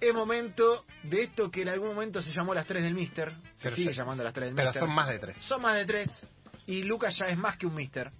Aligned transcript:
Es 0.00 0.14
momento 0.14 0.84
de 1.02 1.22
esto 1.24 1.50
que 1.50 1.62
en 1.62 1.68
algún 1.70 1.88
momento 1.88 2.22
se 2.22 2.32
llamó 2.32 2.54
las 2.54 2.66
3 2.66 2.82
del 2.82 2.94
Mister. 2.94 3.32
Se 3.56 3.70
sigue 3.72 3.90
se- 3.92 3.98
llamando 3.98 4.22
las 4.22 4.32
3 4.32 4.46
del 4.48 4.54
Pero 4.54 4.68
Mister. 4.68 4.82
son 4.82 4.94
más 4.94 5.08
de 5.08 5.18
tres. 5.18 5.36
Son 5.40 5.60
más 5.62 5.76
de 5.76 5.84
3. 5.86 6.26
Y 6.66 6.82
Lucas 6.84 7.16
ya 7.18 7.26
es 7.26 7.36
más 7.36 7.56
que 7.56 7.66
un 7.66 7.74
Mister. 7.74 8.10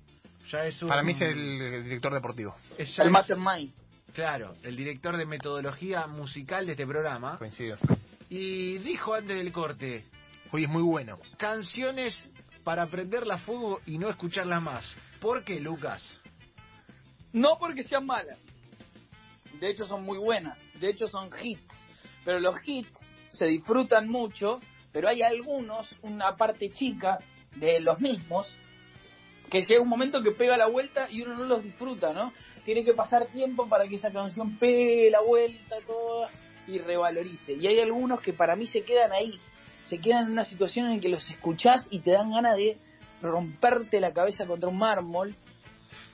Ya 0.50 0.64
es 0.64 0.82
un... 0.82 0.88
Para 0.88 1.02
mí 1.02 1.12
es 1.12 1.20
el 1.20 1.84
director 1.84 2.12
deportivo. 2.12 2.56
es- 2.76 2.96
ya 2.96 3.02
El 3.04 3.08
es- 3.08 3.12
Mastermind. 3.12 3.72
Claro, 4.14 4.56
el 4.64 4.74
director 4.76 5.16
de 5.16 5.26
metodología 5.26 6.06
musical 6.08 6.66
de 6.66 6.72
este 6.72 6.86
programa. 6.86 7.38
Coincido. 7.38 7.76
Y 8.28 8.78
dijo 8.78 9.14
antes 9.14 9.36
del 9.36 9.52
corte, 9.52 10.04
Hoy 10.50 10.64
es 10.64 10.68
muy 10.70 10.82
bueno. 10.82 11.18
canciones 11.38 12.18
para 12.64 12.86
prenderla 12.88 13.34
a 13.34 13.38
fuego 13.38 13.80
y 13.86 13.98
no 13.98 14.08
escucharlas 14.10 14.60
más. 14.60 14.96
¿Por 15.20 15.44
qué, 15.44 15.60
Lucas? 15.60 16.02
No 17.32 17.58
porque 17.58 17.84
sean 17.84 18.06
malas. 18.06 18.38
De 19.60 19.70
hecho 19.70 19.86
son 19.86 20.02
muy 20.04 20.18
buenas. 20.18 20.58
De 20.80 20.90
hecho 20.90 21.08
son 21.08 21.30
hits. 21.42 21.74
Pero 22.24 22.40
los 22.40 22.56
hits 22.66 22.98
se 23.28 23.46
disfrutan 23.46 24.08
mucho, 24.08 24.60
pero 24.92 25.08
hay 25.08 25.22
algunos, 25.22 25.94
una 26.02 26.36
parte 26.36 26.70
chica 26.70 27.18
de 27.56 27.80
los 27.80 28.00
mismos, 28.00 28.54
que 29.50 29.62
llega 29.62 29.80
un 29.80 29.88
momento 29.88 30.22
que 30.22 30.32
pega 30.32 30.56
la 30.56 30.66
vuelta 30.66 31.08
y 31.10 31.22
uno 31.22 31.36
no 31.36 31.44
los 31.44 31.62
disfruta, 31.62 32.12
¿no? 32.12 32.32
Tiene 32.64 32.84
que 32.84 32.92
pasar 32.92 33.26
tiempo 33.28 33.68
para 33.68 33.88
que 33.88 33.96
esa 33.96 34.10
canción 34.10 34.58
pegue 34.58 35.10
la 35.10 35.22
vuelta 35.22 35.76
toda 35.86 36.28
y 36.66 36.78
revalorice. 36.78 37.54
Y 37.54 37.66
hay 37.66 37.80
algunos 37.80 38.20
que 38.20 38.32
para 38.32 38.56
mí 38.56 38.66
se 38.66 38.82
quedan 38.82 39.12
ahí, 39.12 39.38
se 39.84 39.98
quedan 39.98 40.26
en 40.26 40.32
una 40.32 40.44
situación 40.44 40.90
en 40.90 41.00
que 41.00 41.08
los 41.08 41.28
escuchás 41.30 41.86
y 41.90 42.00
te 42.00 42.10
dan 42.10 42.30
ganas 42.30 42.56
de 42.56 42.76
romperte 43.22 44.00
la 44.00 44.12
cabeza 44.12 44.46
contra 44.46 44.68
un 44.68 44.78
mármol 44.78 45.34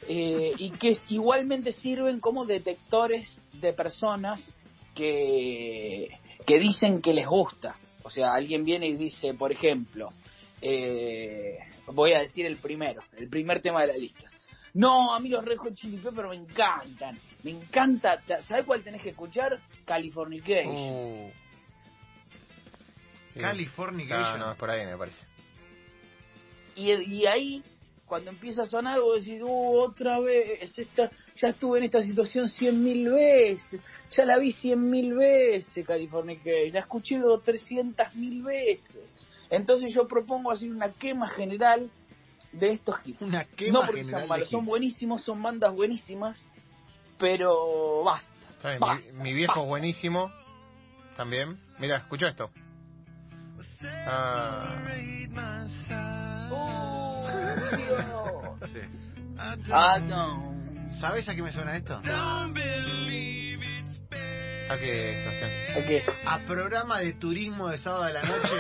eh, 0.09 0.53
y 0.59 0.71
que 0.71 0.99
igualmente 1.09 1.73
sirven 1.73 2.21
como 2.21 2.45
detectores 2.45 3.29
de 3.53 3.73
personas 3.73 4.55
que, 4.95 6.09
que 6.47 6.59
dicen 6.59 7.01
que 7.01 7.15
les 7.15 7.27
gusta. 7.27 7.77
O 8.03 8.11
sea, 8.11 8.35
alguien 8.35 8.65
viene 8.65 8.87
y 8.87 8.97
dice, 8.97 9.35
por 9.35 9.51
ejemplo, 9.51 10.11
eh, 10.61 11.57
voy 11.87 12.13
a 12.13 12.21
decir 12.21 12.47
el 12.47 12.59
primero, 12.59 13.03
el 13.17 13.29
primer 13.29 13.61
tema 13.63 13.83
de 13.83 13.87
la 13.89 13.97
lista. 13.97 14.31
No, 14.75 15.15
a 15.15 15.21
mí 15.21 15.29
los 15.29 15.45
Red 15.45 15.59
Hot 15.59 15.75
Chili 15.75 15.99
Peppers 15.99 16.29
me 16.29 16.35
encantan. 16.35 17.19
Me 17.45 17.53
encanta. 17.53 18.21
¿Sabes 18.43 18.65
cuál 18.65 18.83
tenés 18.83 19.03
que 19.03 19.11
escuchar? 19.11 19.61
Californication. 19.85 20.75
Uh. 20.75 21.31
Sí. 23.35 23.41
Californication. 23.41 24.41
No, 24.41 24.47
no, 24.47 24.53
es 24.53 24.59
por 24.59 24.71
ahí 24.71 24.85
me 24.85 24.97
parece. 24.97 25.25
Y, 26.75 26.91
y 26.91 27.27
ahí, 27.27 27.63
cuando 28.07 28.31
empieza 28.31 28.63
a 28.63 28.67
sonar, 28.67 29.01
vos 29.01 29.25
decís, 29.25 29.43
uh, 29.43 29.79
otra 29.79 30.21
vez, 30.21 30.79
esta, 30.79 31.11
ya 31.37 31.49
estuve 31.49 31.79
en 31.79 31.85
esta 31.85 32.03
situación 32.03 32.49
cien 32.49 32.83
mil 32.83 33.09
veces, 33.11 33.81
ya 34.11 34.25
la 34.25 34.39
vi 34.39 34.53
cien 34.53 34.91
mil 34.91 35.15
veces, 35.15 35.87
California 35.87 36.39
la 36.73 36.81
escuché 36.81 37.21
trescientas 37.45 38.15
mil 38.15 38.43
veces. 38.43 39.15
Entonces 39.51 39.93
yo 39.95 40.07
propongo 40.07 40.51
hacer 40.51 40.71
una 40.71 40.93
quema 40.93 41.29
general 41.29 41.91
de 42.53 42.73
estos 42.73 42.97
hits. 43.05 43.23
Una 43.23 43.45
quema 43.45 43.81
no 43.81 43.87
porque 43.87 44.01
general 44.01 44.11
sean 44.11 44.23
de 44.23 44.29
malos, 44.29 44.51
son 44.51 44.65
buenísimos, 44.65 45.23
son 45.23 45.43
bandas 45.43 45.73
buenísimas, 45.75 46.41
pero 47.19 48.03
basta. 48.05 48.33
Bien, 48.63 48.81
Basta, 48.81 49.13
mi, 49.13 49.23
mi 49.23 49.33
viejo 49.35 49.61
es 49.61 49.67
buenísimo. 49.67 50.33
También. 51.17 51.57
Mira, 51.79 51.99
escucha 51.99 52.29
esto. 52.29 52.51
Ah, 54.07 54.83
Dios. 57.77 58.71
Sí. 58.73 58.81
Ah, 59.73 59.99
no. 60.01 60.55
¿Sabes 61.01 61.29
a 61.29 61.35
qué 61.35 61.43
me 61.43 61.53
suena 61.53 61.77
esto? 61.77 62.01
¿A 64.67 64.79
qué, 64.79 65.23
Sebastián? 65.23 66.17
A 66.27 66.39
programa 66.47 66.99
de 67.01 67.13
turismo 67.15 67.69
de 67.69 67.77
sábado 67.77 68.05
de 68.05 68.15
la 68.15 68.23
noche, 68.23 68.55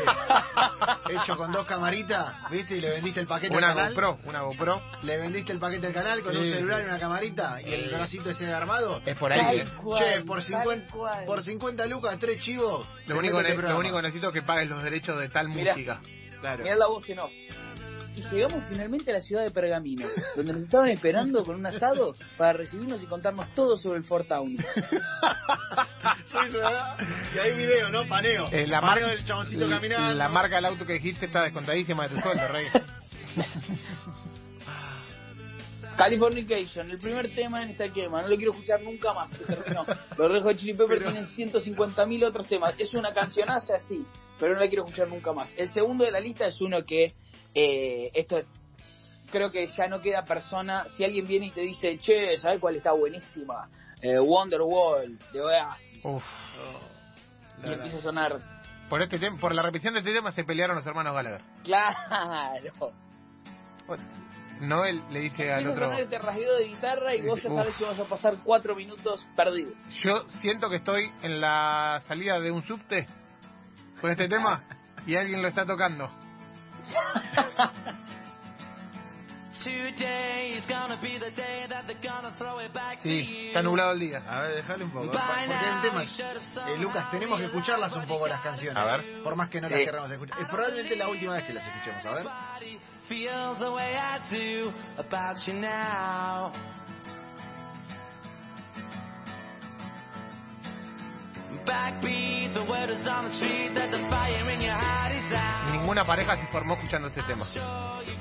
hecho 1.09 1.35
con 1.39 1.51
dos 1.51 1.67
camaritas, 1.67 2.51
¿viste? 2.51 2.77
Y 2.77 2.81
le 2.83 2.91
vendiste 2.91 3.21
el 3.21 3.27
paquete 3.27 3.57
Una 3.57 3.71
al 3.71 3.75
canal. 3.77 3.95
GoPro, 3.95 4.19
una 4.25 4.43
GoPro. 4.43 4.83
Le 5.03 5.17
vendiste 5.17 5.53
el 5.53 5.59
paquete 5.59 5.87
al 5.87 5.95
canal 5.95 6.21
con 6.23 6.33
Sí. 6.33 6.39
un 6.41 6.45
celular 6.45 6.83
y 6.83 6.85
una 6.85 6.99
camarita 6.99 7.59
y 7.65 7.73
el 7.73 7.89
bracito 7.91 8.29
ese 8.29 8.45
de 8.45 8.53
armado. 8.53 9.01
Es 9.07 9.17
por 9.17 9.33
ahí. 9.33 9.41
Tal 9.41 9.59
eh. 9.61 9.71
cual, 9.83 10.05
che, 10.05 10.21
por 10.25 10.39
tal 10.41 10.47
50, 10.47 10.93
cual. 10.93 11.25
por 11.25 11.43
50 11.43 11.87
lucas, 11.87 12.19
tres 12.19 12.39
chivos. 12.43 12.87
Lo 13.07 13.17
único, 13.19 13.41
este 13.41 13.63
lo 13.63 13.79
único 13.79 13.97
que 13.97 14.03
necesito 14.03 14.27
es 14.29 14.35
que 14.35 14.43
pagues 14.43 14.69
los 14.69 14.83
derechos 14.83 15.19
de 15.19 15.31
tal 15.31 15.49
Mirá. 15.49 15.73
música. 15.73 16.01
Claro. 16.43 16.65
Mirá 16.65 16.77
la 16.77 16.87
voz 16.87 17.09
en 17.09 17.19
off. 17.21 17.31
Y 18.17 18.23
llegamos 18.31 18.63
finalmente 18.69 19.11
a 19.11 19.15
la 19.15 19.21
ciudad 19.21 19.43
de 19.43 19.51
Pergamino, 19.51 20.07
donde 20.37 20.53
nos 20.53 20.63
estaban 20.63 20.89
esperando 20.91 21.45
con 21.45 21.57
un 21.57 21.67
asado 21.67 22.15
para 22.39 22.53
recibirnos 22.53 23.03
y 23.03 23.07
contarnos 23.07 23.53
todo 23.55 23.77
sobre 23.77 23.99
el 23.99 24.05
Fort 24.05 24.29
Town. 24.29 24.57
Y 27.35 27.39
hay 27.39 27.55
video, 27.57 27.89
¿no? 27.91 28.07
Paneo. 28.07 28.49
Eh, 28.51 28.67
la, 28.67 28.81
Paneo 28.81 29.07
mar- 29.07 29.17
del 29.17 29.25
chaboncito 29.25 29.69
caminando. 29.69 30.15
la 30.15 30.29
marca 30.29 30.57
del 30.57 30.65
auto 30.67 30.85
que 30.87 30.95
dijiste 30.95 31.27
está 31.27 31.43
descontadísima 31.45 32.07
de 32.09 32.15
tu 32.15 32.21
sueldo, 32.21 32.49
Rey. 32.49 32.67
Californication, 35.97 36.91
el 36.91 36.99
primer 36.99 37.33
tema 37.35 37.63
en 37.63 37.71
esta 37.71 37.89
quema, 37.89 38.23
no 38.23 38.29
lo 38.29 38.37
quiero 38.37 38.51
escuchar 38.53 38.83
nunca 38.83 39.13
más, 39.15 39.31
se 39.31 39.45
terminó. 39.45 39.85
Los 40.19 40.31
Red 40.33 40.43
Hot 40.43 40.57
Chili 40.57 40.75
Peppers 40.75 40.99
Pero- 41.01 41.13
tienen 41.13 41.29
150.000 41.31 42.25
otros 42.27 42.49
temas, 42.49 42.75
es 42.79 42.93
una 42.95 43.13
cancionaza 43.15 43.77
así, 43.77 44.05
pero 44.41 44.55
no 44.55 44.61
la 44.61 44.67
quiero 44.69 44.85
escuchar 44.85 45.09
nunca 45.09 45.33
más. 45.33 45.53
El 45.57 45.69
segundo 45.71 46.05
de 46.05 46.11
la 46.11 46.19
lista 46.21 46.47
es 46.47 46.61
uno 46.61 46.85
que, 46.85 47.15
eh, 47.55 48.11
esto 48.15 48.43
creo 49.31 49.51
que 49.51 49.67
ya 49.69 49.89
no 49.89 50.01
queda 50.01 50.25
persona, 50.25 50.87
si 50.97 51.05
alguien 51.05 51.27
viene 51.27 51.47
y 51.47 51.51
te 51.51 51.61
dice, 51.63 51.99
che, 51.99 52.37
¿sabes 52.39 52.61
cuál 52.61 52.77
está 52.77 52.93
buenísima? 52.93 53.69
Eh, 54.01 54.19
Wonderwall, 54.19 55.19
de 55.33 55.41
Oasis. 55.41 56.05
Uf. 56.05 56.23
y 57.65 57.73
empieza 57.73 57.97
a 57.97 58.01
sonar, 58.01 58.41
Por, 58.89 59.01
este 59.03 59.19
tem- 59.19 59.39
por 59.41 59.55
la 59.55 59.63
repetición 59.63 59.95
de 59.95 60.01
este 60.01 60.13
tema 60.13 60.31
se 60.33 60.45
pelearon 60.45 60.77
los 60.77 60.87
hermanos 60.87 61.15
Gallagher. 61.15 61.41
claro. 61.63 62.93
Noel 64.61 65.03
le 65.11 65.21
dice 65.21 65.53
al 65.53 65.67
a 65.67 65.71
otro... 65.73 65.87
sonar 65.87 66.01
este 66.01 66.19
rasgueo 66.19 66.57
de 66.57 66.65
guitarra 66.69 67.15
y 67.15 67.23
vos 67.23 67.43
ya 67.43 67.51
sabes 67.51 67.75
que 67.75 67.85
vas 67.85 67.99
a 67.99 68.05
pasar 68.05 68.37
cuatro 68.45 68.77
minutos 68.77 69.27
perdidos. 69.37 69.75
Yo 70.03 70.29
siento 70.29 70.71
que 70.71 70.77
estoy 70.77 71.11
en 71.23 71.41
la 71.41 72.01
salida 72.07 72.39
de 72.41 72.51
un 72.53 72.63
subte 72.63 73.07
con 74.01 74.11
este 74.11 74.29
tema 74.29 74.63
y 75.07 75.17
alguien 75.17 75.43
lo 75.43 75.49
está 75.49 75.67
tocando. 75.67 76.09
Sí, 83.03 83.47
está 83.49 83.63
nublado 83.63 83.93
el 83.93 84.01
día. 84.01 84.23
A 84.29 84.41
ver, 84.41 84.57
déjale 84.57 84.85
un 84.85 84.91
poco. 84.91 85.07
Porque 85.47 85.67
hay 85.67 85.75
un 85.77 85.83
tema. 85.83 86.03
Eh, 86.69 86.79
Lucas, 86.79 87.11
tenemos 87.11 87.39
que 87.39 87.47
escucharlas 87.47 87.93
un 87.95 88.07
poco 88.07 88.27
las 88.27 88.41
canciones. 88.43 88.77
A 88.77 88.85
ver. 88.85 89.23
Por 89.23 89.37
más 89.37 89.49
que 89.49 89.61
no 89.61 89.69
Sí. 89.69 89.75
las 89.75 89.85
queramos 89.85 90.11
escuchar. 90.11 90.41
Es 90.41 90.49
probablemente 90.49 90.97
la 90.97 91.09
última 91.09 91.35
vez 91.35 91.45
que 91.45 91.55
las 91.55 91.67
escuchemos. 91.67 92.05
A 92.07 92.11
ver. 92.13 92.25
Ninguna 105.73 106.05
pareja 106.05 106.37
se 106.37 106.47
formó 106.47 106.75
escuchando 106.75 107.09
este 107.09 107.23
tema. 107.25 107.47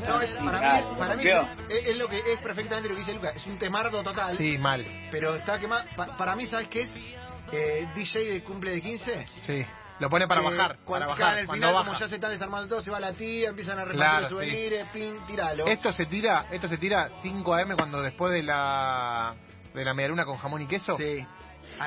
No, 0.06 0.22
es, 0.22 0.32
para 0.34 0.60
mí, 0.60 0.86
para 0.98 1.16
mí 1.16 1.24
es, 1.70 1.88
es 1.88 1.98
lo 1.98 2.08
que 2.08 2.20
es 2.34 2.40
perfectamente 2.40 2.90
lo 2.90 2.96
que 2.96 3.00
dice 3.02 3.14
Lucas. 3.14 3.36
Es 3.36 3.46
un 3.48 3.58
temardo 3.58 4.04
total. 4.04 4.38
Sí, 4.38 4.58
mal. 4.58 4.86
Pero 5.12 5.36
está 5.36 5.60
quemado. 5.60 5.86
Pa- 5.96 6.18
para 6.18 6.36
mí, 6.36 6.46
¿sabes 6.48 6.68
qué 6.68 6.82
es? 6.82 6.94
Eh, 7.52 7.88
DJ 7.96 8.32
de 8.34 8.44
cumple 8.44 8.72
de 8.72 8.82
15. 8.82 9.28
Sí. 9.46 9.66
Lo 10.00 10.10
pone 10.10 10.28
para 10.28 10.42
Eh, 10.42 10.44
bajar. 10.44 10.78
Cuando, 10.84 11.06
para 11.08 11.20
bajar. 11.20 11.34
en 11.36 11.40
el 11.42 11.46
Cuando 11.46 11.68
final, 11.68 11.74
baja. 11.76 11.86
como 11.88 12.00
ya 12.00 12.08
se 12.08 12.16
están 12.16 12.32
desarmando 12.32 12.68
todo, 12.68 12.82
se 12.82 12.92
va 12.92 13.00
la 13.00 13.14
tía, 13.14 13.50
empiezan 13.50 13.78
a 13.78 13.86
repartir 13.86 14.00
Claro, 14.02 14.22
los 14.22 14.30
souvenirs, 14.32 14.88
pin, 14.92 15.16
tiralo. 15.28 15.66
Esto 15.68 15.94
se 15.94 16.06
tira, 16.08 16.48
esto 16.52 16.68
se 16.68 16.78
tira 16.78 17.10
5 17.22 17.54
AM 17.54 17.76
cuando 17.78 18.02
después 18.02 18.34
de 18.34 18.44
la 18.44 19.36
de 19.74 19.84
la 19.86 19.94
medialuna 19.96 20.24
con 20.26 20.38
jamón 20.38 20.62
y 20.62 20.68
queso 20.68 20.96
Sí. 20.98 21.26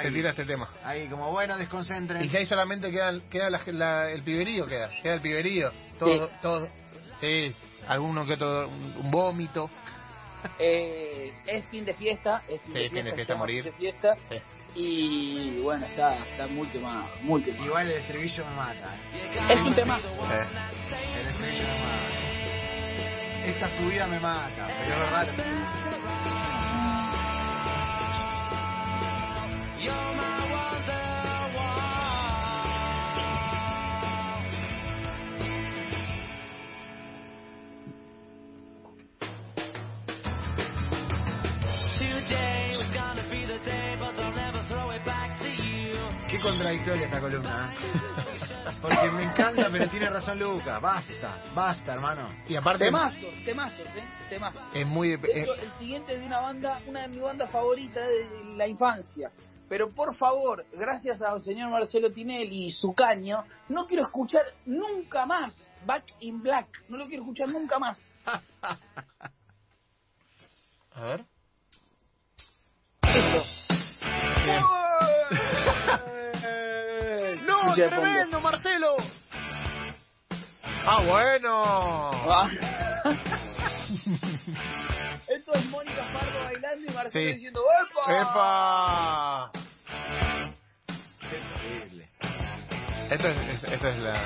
Se 0.03 0.11
tira 0.11 0.31
este 0.31 0.45
tema. 0.45 0.69
ahí, 0.85 1.07
como 1.09 1.31
bueno, 1.33 1.57
desconcentren. 1.57 2.25
Y 2.25 2.29
ya 2.29 2.39
ahí 2.41 2.47
solamente 2.47 2.91
queda, 2.91 3.13
queda 3.31 3.51
la- 3.51 3.63
la- 3.67 4.11
el 4.11 4.23
piberío, 4.23 4.67
queda, 4.67 4.91
queda 5.03 5.15
el 5.15 5.21
piberío. 5.21 5.73
Todo, 5.99 6.27
Sí. 6.29 6.33
todo. 6.43 6.69
Sí, 7.21 7.55
alguno 7.89 8.27
que 8.27 8.35
otro, 8.35 8.69
un, 8.69 8.95
un 9.05 9.11
vómito. 9.11 9.71
Eh, 10.59 11.33
es 11.47 11.65
fin 11.67 11.85
de 11.85 11.95
fiesta, 11.95 12.43
es 12.49 12.61
fin 12.63 12.73
Sí, 12.73 12.79
de 12.81 12.91
fin 12.91 13.05
de 13.05 13.13
fiesta, 13.15 13.35
morir. 13.35 13.65
fin 13.65 13.73
de 13.73 13.79
fiesta 13.79 14.17
Sí. 14.29 14.37
y 14.75 15.61
bueno, 15.63 15.87
está, 15.87 16.19
está 16.27 16.47
muy 16.47 16.69
quemado, 16.69 17.09
muy 17.23 17.43
quemado. 17.43 17.65
Igual 17.65 17.91
el 17.91 17.99
estribillo 17.99 18.45
me 18.47 18.55
mata. 18.55 18.95
Es 19.49 19.61
un 19.61 19.75
tema, 19.75 19.99
Sí. 20.01 20.07
El 21.19 21.27
estribillo 21.27 21.63
me 21.63 21.79
mata. 21.79 23.47
Esta 23.47 23.69
subida 23.79 24.07
me 24.09 24.21
mata, 24.21 24.69
pero 24.85 25.05
es 25.05 25.11
raro. 25.11 25.33
Qué 46.29 46.41
contradictoria 46.41 47.05
esta 47.05 47.21
columna. 47.21 47.73
¿eh? 47.73 48.73
Porque 48.83 49.11
me 49.13 49.23
encanta, 49.23 49.69
pero 49.71 49.89
tiene 49.89 50.11
razón 50.11 50.39
Luca. 50.39 50.79
Basta, 50.81 51.43
basta, 51.55 51.95
hermano. 51.95 52.29
Y 52.49 52.57
aparte, 52.57 52.87
Temazos, 52.87 53.45
temazos, 53.45 53.87
¿eh? 53.97 54.05
Temazos. 54.29 54.63
es 54.75 54.87
muy. 54.87 55.17
De 55.17 55.43
hecho, 55.43 55.55
el 55.55 55.73
siguiente 55.73 56.15
es 56.15 56.21
de 56.21 56.27
una 56.27 56.41
banda, 56.41 56.79
una 56.87 57.03
de 57.03 57.09
mis 57.09 57.21
bandas 57.21 57.51
favoritas 57.51 58.05
de 58.07 58.57
la 58.57 58.67
infancia. 58.67 59.31
Pero 59.69 59.91
por 59.91 60.15
favor, 60.15 60.65
gracias 60.73 61.21
al 61.23 61.41
señor 61.41 61.71
Marcelo 61.71 62.13
Tinelli 62.13 62.67
y 62.67 62.71
su 62.71 62.95
caño, 62.95 63.45
no 63.69 63.87
quiero 63.87 64.05
escuchar 64.05 64.45
nunca 64.65 65.27
más 65.27 65.55
Back 65.85 66.05
in 66.21 66.43
Black. 66.43 66.67
No 66.89 66.97
lo 66.97 67.07
quiero 67.07 67.23
escuchar 67.23 67.49
nunca 67.49 67.79
más. 67.79 67.99
a 70.95 71.01
ver. 71.01 71.25
¡No, 77.47 77.65
¡No, 77.65 77.75
tremendo, 77.75 78.41
Marcelo! 78.41 78.97
¡Ah, 80.89 81.03
bueno! 81.05 82.13
Sí. 87.19 87.33
diciendo 87.35 87.61
¡Epa! 88.11 88.21
¡Epa! 88.21 89.51
Qué 91.21 91.37
terrible. 91.39 92.09
Esto 93.11 93.29
es, 93.29 93.39
es- 93.39 93.73
esto 93.73 93.89
es 93.89 93.97
la... 93.99 94.25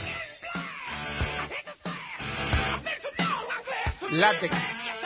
Látex. 4.10 4.56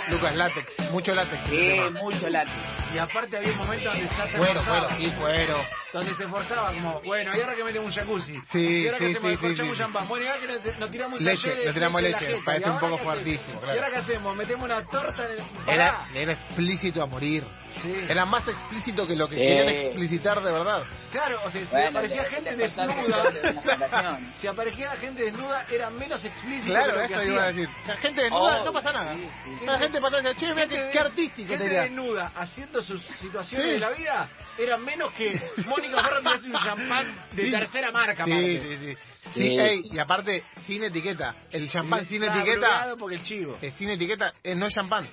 Lucas, 0.09 0.37
látex. 0.37 0.91
Mucho 0.91 1.15
látex. 1.15 1.43
Sí, 1.49 1.77
mucho 2.03 2.29
látigo. 2.29 2.57
Y 2.95 2.99
aparte 2.99 3.37
había 3.39 3.53
un 3.53 3.59
momento 3.59 3.89
donde 3.91 4.07
ya 4.07 4.27
se 4.29 4.39
Cuero, 4.39 4.55
forzaba. 4.63 4.89
cuero, 4.89 5.03
y 5.03 5.11
cuero. 5.13 5.57
Donde 5.93 6.15
se 6.15 6.29
forzaba 6.29 6.73
como, 6.73 7.01
bueno, 7.03 7.37
y 7.37 7.41
ahora 7.41 7.55
que 7.57 7.65
metemos 7.65 7.89
un 7.89 7.95
jacuzzi. 8.01 8.41
Sí, 8.53 8.83
y 8.83 8.87
ahora 8.87 8.99
sí, 8.99 9.05
que 9.07 9.15
sí, 9.15 9.27
sí, 9.31 9.37
corchamos 9.39 9.77
sí. 9.77 9.83
champán. 9.83 10.09
Bueno, 10.09 10.25
y 10.25 10.29
ahora 10.29 10.41
que 10.41 10.47
nos, 10.47 10.79
nos 10.79 10.91
tiramos 10.91 11.19
un 11.21 11.25
Leche, 11.27 11.49
de 11.55 11.65
nos 11.67 11.75
tiramos 11.75 12.03
leche, 12.03 12.19
jeta. 12.27 12.45
parece 12.45 12.69
¿Y 12.69 12.71
un 12.71 12.79
poco 12.81 12.99
fuertísimo, 12.99 13.55
¿Y 13.55 13.59
claro. 13.65 13.73
ahora 13.81 13.91
qué 13.91 13.97
hacemos? 13.97 14.37
¿Metemos 14.37 14.65
una 14.65 14.85
torta 14.85 15.25
en 15.25 15.31
el... 15.33 15.45
Era, 15.69 16.07
era 16.15 16.33
explícito 16.33 17.03
a 17.03 17.07
morir. 17.07 17.45
Sí. 17.83 17.93
Era 18.09 18.25
más 18.25 18.47
explícito 18.47 19.07
que 19.07 19.15
lo 19.17 19.29
que 19.29 19.35
Sí. 19.35 19.41
querían 19.41 19.69
explicitar 19.69 20.41
de 20.43 20.53
verdad. 20.53 20.85
Claro, 21.11 21.41
o 21.45 21.51
sea, 21.51 21.65
si 21.65 21.71
Bueno, 21.71 21.89
aparecía 21.91 22.23
le- 22.23 22.29
gente 22.29 22.51
le 22.53 22.57
desnuda... 22.57 23.31
de 23.31 24.31
si 24.35 24.47
aparecía 24.47 24.91
gente 24.93 25.23
desnuda, 25.25 25.67
era 25.71 25.91
menos 25.91 26.25
explícito 26.25 26.71
Claro, 26.73 26.95
que 26.95 27.01
lo 27.03 27.09
que 27.09 27.15
eso 27.15 27.23
iba 27.25 27.43
a 27.43 27.53
decir. 27.53 27.69
La 27.87 27.97
gente 27.97 28.23
desnuda, 28.23 28.61
Oh, 28.63 28.65
no 28.65 28.73
pasa 28.73 28.93
nada. 28.93 29.15
sí, 29.15 29.29
sí. 29.59 29.67
La 29.67 29.79
gente 29.79 30.01
pasa 30.01 30.19
y 30.19 30.23
dice, 30.23 30.35
che, 30.37 30.55
mira 30.55 30.67
qué, 30.69 30.89
qué 30.93 30.99
artístico 30.99 31.49
Gente 31.49 31.65
tenía. 31.65 31.83
desnuda 31.83 32.33
haciendo 32.37 32.83
sus 32.83 33.01
situaciones 33.21 33.67
Sí. 33.67 33.73
de 33.75 33.79
la 33.81 33.91
vida 33.91 34.29
era 34.59 34.77
menos 34.79 35.13
que 35.15 35.33
Mónica 35.67 35.97
Farro 36.03 36.23
que 36.23 36.29
hace 36.29 36.47
un 36.47 36.53
champán 36.53 37.15
de 37.33 37.45
Sí. 37.45 37.51
tercera 37.51 37.91
marca. 37.93 38.25
Sí, 38.25 38.31
aparte. 38.33 38.61
sí, 38.61 38.77
sí. 38.79 38.99
Sí, 39.35 39.41
Sí. 39.41 39.59
ey, 39.59 39.83
y 39.91 39.99
aparte, 39.99 40.45
sin 40.67 40.85
etiqueta. 40.85 41.35
El 41.51 41.71
champán 41.71 42.07
sin 42.07 42.23
etiqueta, 42.23 42.95
porque 42.99 43.17
el 43.17 43.23
chivo. 43.23 43.57
eh, 43.61 43.73
sin 43.79 43.89
etiqueta, 43.91 44.33
no 44.55 44.67
es 44.67 44.75
champán. 44.75 45.09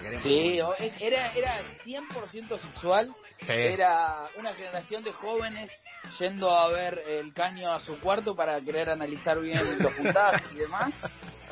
Queremos. 0.00 0.22
Sí, 0.22 0.60
o- 0.60 0.74
era, 1.00 1.32
era 1.32 1.62
100% 1.84 2.58
sexual. 2.58 3.14
Sí. 3.40 3.52
Era 3.52 4.28
una 4.38 4.54
generación 4.54 5.02
de 5.04 5.12
jóvenes 5.12 5.70
yendo 6.18 6.50
a 6.50 6.68
ver 6.68 6.98
el 7.06 7.32
caño 7.34 7.70
a 7.72 7.80
su 7.80 7.98
cuarto 8.00 8.34
para 8.34 8.60
querer 8.60 8.88
analizar 8.90 9.38
bien 9.40 9.60
los 9.80 9.92
puntajes 9.92 10.52
y 10.54 10.58
demás. 10.58 10.94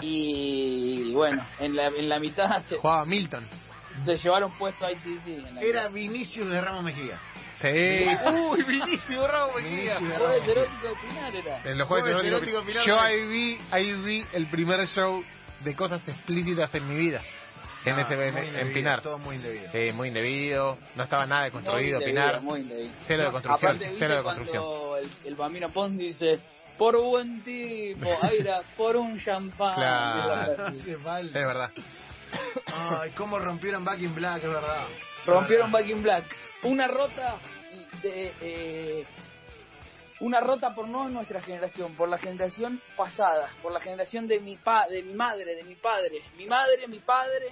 Y 0.00 1.12
bueno, 1.12 1.44
en 1.60 1.76
la, 1.76 1.86
en 1.88 2.08
la 2.08 2.18
mitad 2.18 2.58
se, 2.68 2.76
Jugaba 2.76 3.04
Milton. 3.04 3.46
se 4.04 4.16
llevaron 4.16 4.56
puesto 4.58 4.86
ahí, 4.86 4.96
sí, 5.02 5.18
sí. 5.24 5.34
en 5.34 5.54
la 5.54 5.60
Era 5.62 5.88
Vinicius 5.88 6.48
de 6.50 6.60
Ramos 6.60 6.84
Mejía. 6.84 7.18
Sí. 7.60 8.06
Uy, 8.30 8.62
Vinicio 8.64 9.26
Ramos 9.26 9.56
Mejía. 9.62 9.98
Vinicius 9.98 10.08
de 10.10 10.16
Jueves 10.18 10.48
erótico 10.48 10.88
de 10.88 10.94
Pinar 11.08 11.36
era. 11.36 11.62
En 11.64 11.78
los 11.78 11.88
jueves 11.88 12.14
Jueves 12.14 12.26
eróticos, 12.26 12.60
erótico 12.62 12.62
final 12.64 12.86
yo 12.86 12.94
de- 12.94 13.00
ahí 13.00 13.26
vi, 13.26 13.58
ahí 13.70 13.92
vi 13.92 14.26
el 14.32 14.46
primer 14.48 14.86
show 14.88 15.22
de 15.60 15.76
cosas 15.76 16.06
explícitas 16.08 16.74
en 16.74 16.88
mi 16.88 16.96
vida. 16.96 17.22
En 17.84 17.94
Ah, 17.94 18.00
ese 18.02 18.14
en, 18.14 18.18
muy 18.34 18.42
en 18.42 18.46
indebido, 18.48 18.74
Pinar. 18.74 19.02
Todo 19.02 19.18
muy 19.18 19.36
indebido. 19.36 19.70
Sí, 19.72 19.92
muy 19.92 20.08
indebido, 20.08 20.78
no 20.94 21.02
estaba 21.04 21.26
nada 21.26 21.44
de 21.44 21.50
construido, 21.50 21.98
Muy 22.00 22.08
indebido, 22.08 22.26
Pinar. 22.28 22.42
muy 22.42 22.60
indebido. 22.60 22.94
Cero 23.06 23.24
de 23.24 23.30
construcción, 23.30 23.70
Aparte, 23.70 23.84
¿viste 23.90 23.98
cero 23.98 24.16
de 24.16 24.22
cuando 24.22 24.42
construcción. 24.44 25.10
El, 25.22 25.28
el 25.28 25.34
Bambino 25.34 25.68
Pons 25.70 25.98
dice, 25.98 26.40
por 26.78 26.96
buen 26.98 27.42
tipo, 27.44 28.08
Aira, 28.22 28.62
por 28.76 28.96
un 28.96 29.20
champán. 29.20 29.74
Claro. 29.74 30.56
No. 30.72 31.16
Es 31.18 31.32
verdad. 31.32 31.70
Ay, 32.66 33.10
cómo 33.16 33.38
rompieron 33.38 33.84
Back 33.84 34.00
in 34.00 34.14
Black, 34.14 34.42
es 34.44 34.50
verdad. 34.50 34.86
Rompieron 35.26 35.70
Back 35.70 35.86
in 35.88 36.02
Black. 36.02 36.24
Una 36.64 36.88
rota 36.88 37.36
de... 38.02 38.32
eh, 38.40 39.04
una 40.20 40.40
rota 40.40 40.74
por 40.74 40.88
no 40.88 41.08
nuestra 41.10 41.40
generación, 41.42 41.94
por 41.96 42.08
la 42.08 42.16
generación 42.18 42.80
pasada, 42.96 43.50
por 43.62 43.72
la 43.72 43.80
generación 43.80 44.26
de 44.26 44.40
mi 44.40 44.56
pa, 44.56 44.86
de 44.88 45.02
mi 45.02 45.12
madre, 45.12 45.54
de 45.54 45.64
mi 45.64 45.74
padre, 45.74 46.22
mi 46.38 46.46
madre, 46.46 46.86
mi 46.88 46.98
padre, 47.00 47.46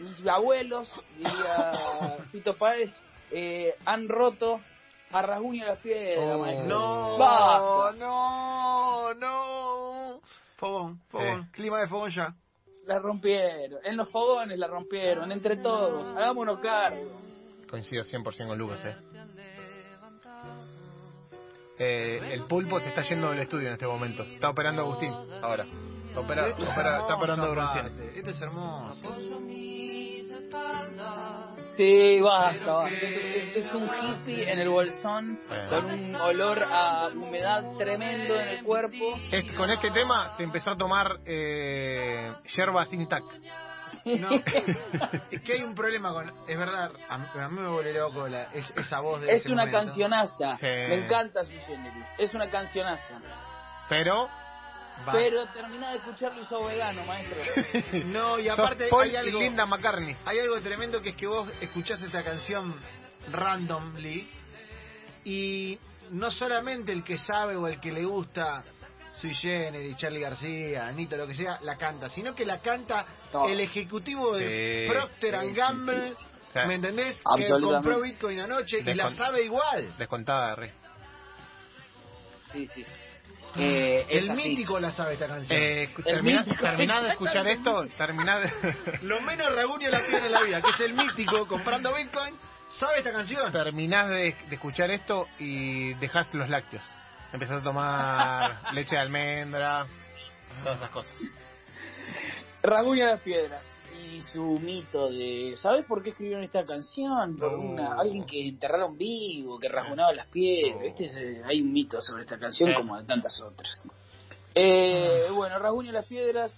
mis 0.00 0.26
abuelos, 0.26 0.92
diría 1.16 2.18
Pito 2.32 2.56
Páez, 2.56 2.90
eh, 3.30 3.74
han 3.84 4.08
roto 4.08 4.60
a 5.10 5.22
rasguño 5.22 5.64
las 5.66 5.78
piedras, 5.78 6.34
Oh. 6.34 6.38
maestro. 6.38 6.68
No, 6.68 7.18
Basta. 7.18 7.96
no, 7.98 9.14
no. 9.14 10.20
Fogón, 10.56 11.00
fogón, 11.08 11.26
Eh. 11.26 11.48
clima 11.52 11.78
de 11.80 11.88
fogón 11.88 12.10
ya. 12.10 12.34
La 12.86 12.98
rompieron, 12.98 13.80
en 13.84 13.96
los 13.96 14.08
fogones 14.10 14.58
la 14.58 14.66
rompieron, 14.66 15.30
entre 15.32 15.56
todos, 15.58 16.08
hagámonos 16.16 16.58
cargo. 16.60 17.20
Coincido 17.70 18.02
100% 18.02 18.48
con 18.48 18.58
Lucas, 18.58 18.82
eh. 18.84 18.96
Eh, 21.80 22.30
el 22.32 22.42
pulpo 22.44 22.80
se 22.80 22.88
está 22.88 23.02
yendo 23.02 23.30
del 23.30 23.40
estudio 23.40 23.68
en 23.68 23.74
este 23.74 23.86
momento. 23.86 24.22
Está 24.24 24.50
operando 24.50 24.82
Agustín 24.82 25.12
ahora. 25.42 25.64
Opera, 26.16 26.48
está 26.48 27.14
operando 27.14 27.50
Brunciani. 27.52 27.88
aparte. 27.90 28.18
Esto 28.18 28.30
es 28.30 28.40
hermoso. 28.40 29.08
Sí, 31.76 32.20
basta, 32.20 32.72
basta. 32.72 32.96
Es, 32.96 33.56
es 33.66 33.72
un 33.72 33.88
hippie 33.88 34.50
en 34.50 34.58
el 34.58 34.68
bolsón, 34.68 35.38
Bueno. 35.48 35.68
con 35.70 35.84
un 35.86 36.14
olor 36.16 36.62
a 36.64 37.08
humedad 37.08 37.62
tremendo 37.78 38.34
en 38.40 38.48
el 38.48 38.64
cuerpo. 38.64 39.16
Es- 39.30 39.52
con 39.52 39.70
este 39.70 39.90
tema 39.92 40.36
se 40.36 40.42
empezó 40.42 40.70
a 40.72 40.76
tomar 40.76 41.18
eh, 41.24 42.32
yerba 42.56 42.84
sin 42.86 43.08
tac. 43.08 43.22
No, 44.04 44.28
es 45.30 45.40
que 45.42 45.52
hay 45.52 45.62
un 45.62 45.74
problema 45.74 46.12
con. 46.12 46.32
Es 46.48 46.58
verdad, 46.58 46.90
a 47.08 47.18
mí, 47.18 47.26
a 47.34 47.48
mí 47.48 47.60
me 47.60 47.68
vuelve 47.68 47.92
loco 47.92 48.26
la, 48.28 48.44
es- 48.52 48.70
esa 48.76 49.00
voz 49.00 49.20
de 49.20 49.32
Es 49.32 49.42
ese 49.42 49.52
una 49.52 49.66
momento. 49.66 49.86
cancionaza. 49.86 50.56
Sí. 50.56 50.66
Me 50.66 51.04
encanta 51.04 51.44
su 51.44 51.52
generis. 51.66 52.06
Es 52.18 52.34
una 52.34 52.48
cancionaza. 52.50 53.20
Pero 53.88 54.28
Va. 55.06 55.12
Pero 55.12 55.46
termina 55.48 55.90
de 55.92 55.98
escucharlo 55.98 56.42
y 56.42 56.46
sos 56.46 56.66
vegano, 56.66 57.04
maestro. 57.04 57.36
No, 58.06 58.38
y 58.38 58.48
aparte 58.48 58.88
Paul 58.88 59.04
hay 59.04 59.16
algo, 59.16 59.38
y 59.40 59.42
Linda 59.44 59.66
McCartney. 59.66 60.16
hay 60.24 60.38
algo 60.38 60.60
tremendo 60.60 61.00
que 61.00 61.10
es 61.10 61.16
que 61.16 61.26
vos 61.26 61.48
escuchás 61.60 62.00
esta 62.02 62.22
canción 62.24 62.74
randomly 63.30 64.28
y 65.24 65.78
no 66.10 66.30
solamente 66.30 66.92
el 66.92 67.04
que 67.04 67.18
sabe 67.18 67.56
o 67.56 67.66
el 67.68 67.78
que 67.80 67.92
le 67.92 68.04
gusta 68.04 68.64
Sui 69.20 69.34
Generis, 69.34 69.96
Charlie 69.96 70.20
García, 70.20 70.86
Anito, 70.86 71.16
lo 71.16 71.26
que 71.26 71.34
sea, 71.34 71.58
la 71.62 71.76
canta, 71.76 72.08
sino 72.08 72.34
que 72.34 72.46
la 72.46 72.60
canta 72.60 73.04
Todo. 73.32 73.48
el 73.48 73.60
ejecutivo 73.60 74.36
de 74.36 74.86
Sí. 74.86 74.92
Procter 74.92 75.40
Sí, 75.40 75.52
Gamble, 75.54 76.08
sí, 76.10 76.14
sí. 76.14 76.24
O 76.48 76.52
sea, 76.52 76.66
¿me 76.66 76.74
entendés? 76.74 77.14
Que 77.14 77.20
Absolutamente. 77.24 77.74
compró 77.74 78.00
Bitcoin 78.00 78.40
anoche 78.40 78.78
y 78.78 78.94
la 78.94 79.10
sabe 79.10 79.42
igual. 79.44 79.92
Descontada, 79.98 80.54
re. 80.54 80.72
Sí, 82.52 82.66
sí. 82.68 82.84
Eh, 83.56 84.06
es 84.08 84.22
El 84.22 84.30
así. 84.30 84.48
mítico 84.50 84.78
la 84.78 84.90
sabe 84.92 85.14
esta 85.14 85.26
canción. 85.26 85.58
Eh, 85.60 85.88
terminás 86.04 86.46
de 86.46 87.08
escuchar 87.10 87.46
esto, 87.48 87.86
terminás 87.96 88.42
de, 88.42 88.98
Lo 89.02 89.20
menos 89.22 89.54
Ragunio 89.54 89.90
la 89.90 90.00
tiene 90.04 90.26
en 90.26 90.32
la 90.32 90.42
vida, 90.42 90.60
que 90.62 90.70
es 90.70 90.80
el 90.80 90.94
mítico 90.94 91.46
comprando 91.46 91.94
Bitcoin, 91.94 92.34
sabe 92.78 92.98
esta 92.98 93.12
canción. 93.12 93.50
terminás 93.50 94.08
de, 94.10 94.34
de 94.48 94.54
escuchar 94.54 94.90
esto 94.90 95.26
y 95.38 95.94
dejás 95.94 96.32
los 96.34 96.48
lácteos. 96.48 96.82
Empezás 97.32 97.60
a 97.60 97.62
tomar 97.62 98.60
leche 98.72 98.96
de 98.96 99.02
almendra, 99.02 99.86
todas 100.62 100.78
esas 100.78 100.90
cosas. 100.90 101.14
Rasguña 102.62 103.06
las 103.06 103.20
piedras 103.20 103.62
y 104.16 104.22
su 104.32 104.42
mito 104.60 105.10
de 105.10 105.54
¿sabes 105.56 105.84
por 105.86 106.02
qué 106.02 106.10
escribieron 106.10 106.44
esta 106.44 106.64
canción? 106.64 107.36
por 107.36 107.52
No. 107.52 107.58
una 107.58 107.94
alguien 108.00 108.24
que 108.24 108.48
enterraron 108.48 108.96
vivo 108.96 109.58
que 109.58 109.68
rasguñaba 109.68 110.12
las 110.12 110.26
piedras 110.28 110.76
No. 110.76 110.82
¿viste? 110.82 111.04
Ese- 111.06 111.42
hay 111.44 111.60
un 111.60 111.72
mito 111.72 112.00
sobre 112.00 112.22
esta 112.22 112.38
canción 112.38 112.70
Sí. 112.70 112.76
como 112.76 112.96
de 112.98 113.04
tantas 113.04 113.40
otras 113.40 113.82
eh, 114.54 115.28
bueno 115.32 115.58
rasguña 115.58 115.92
las 115.92 116.06
piedras 116.06 116.52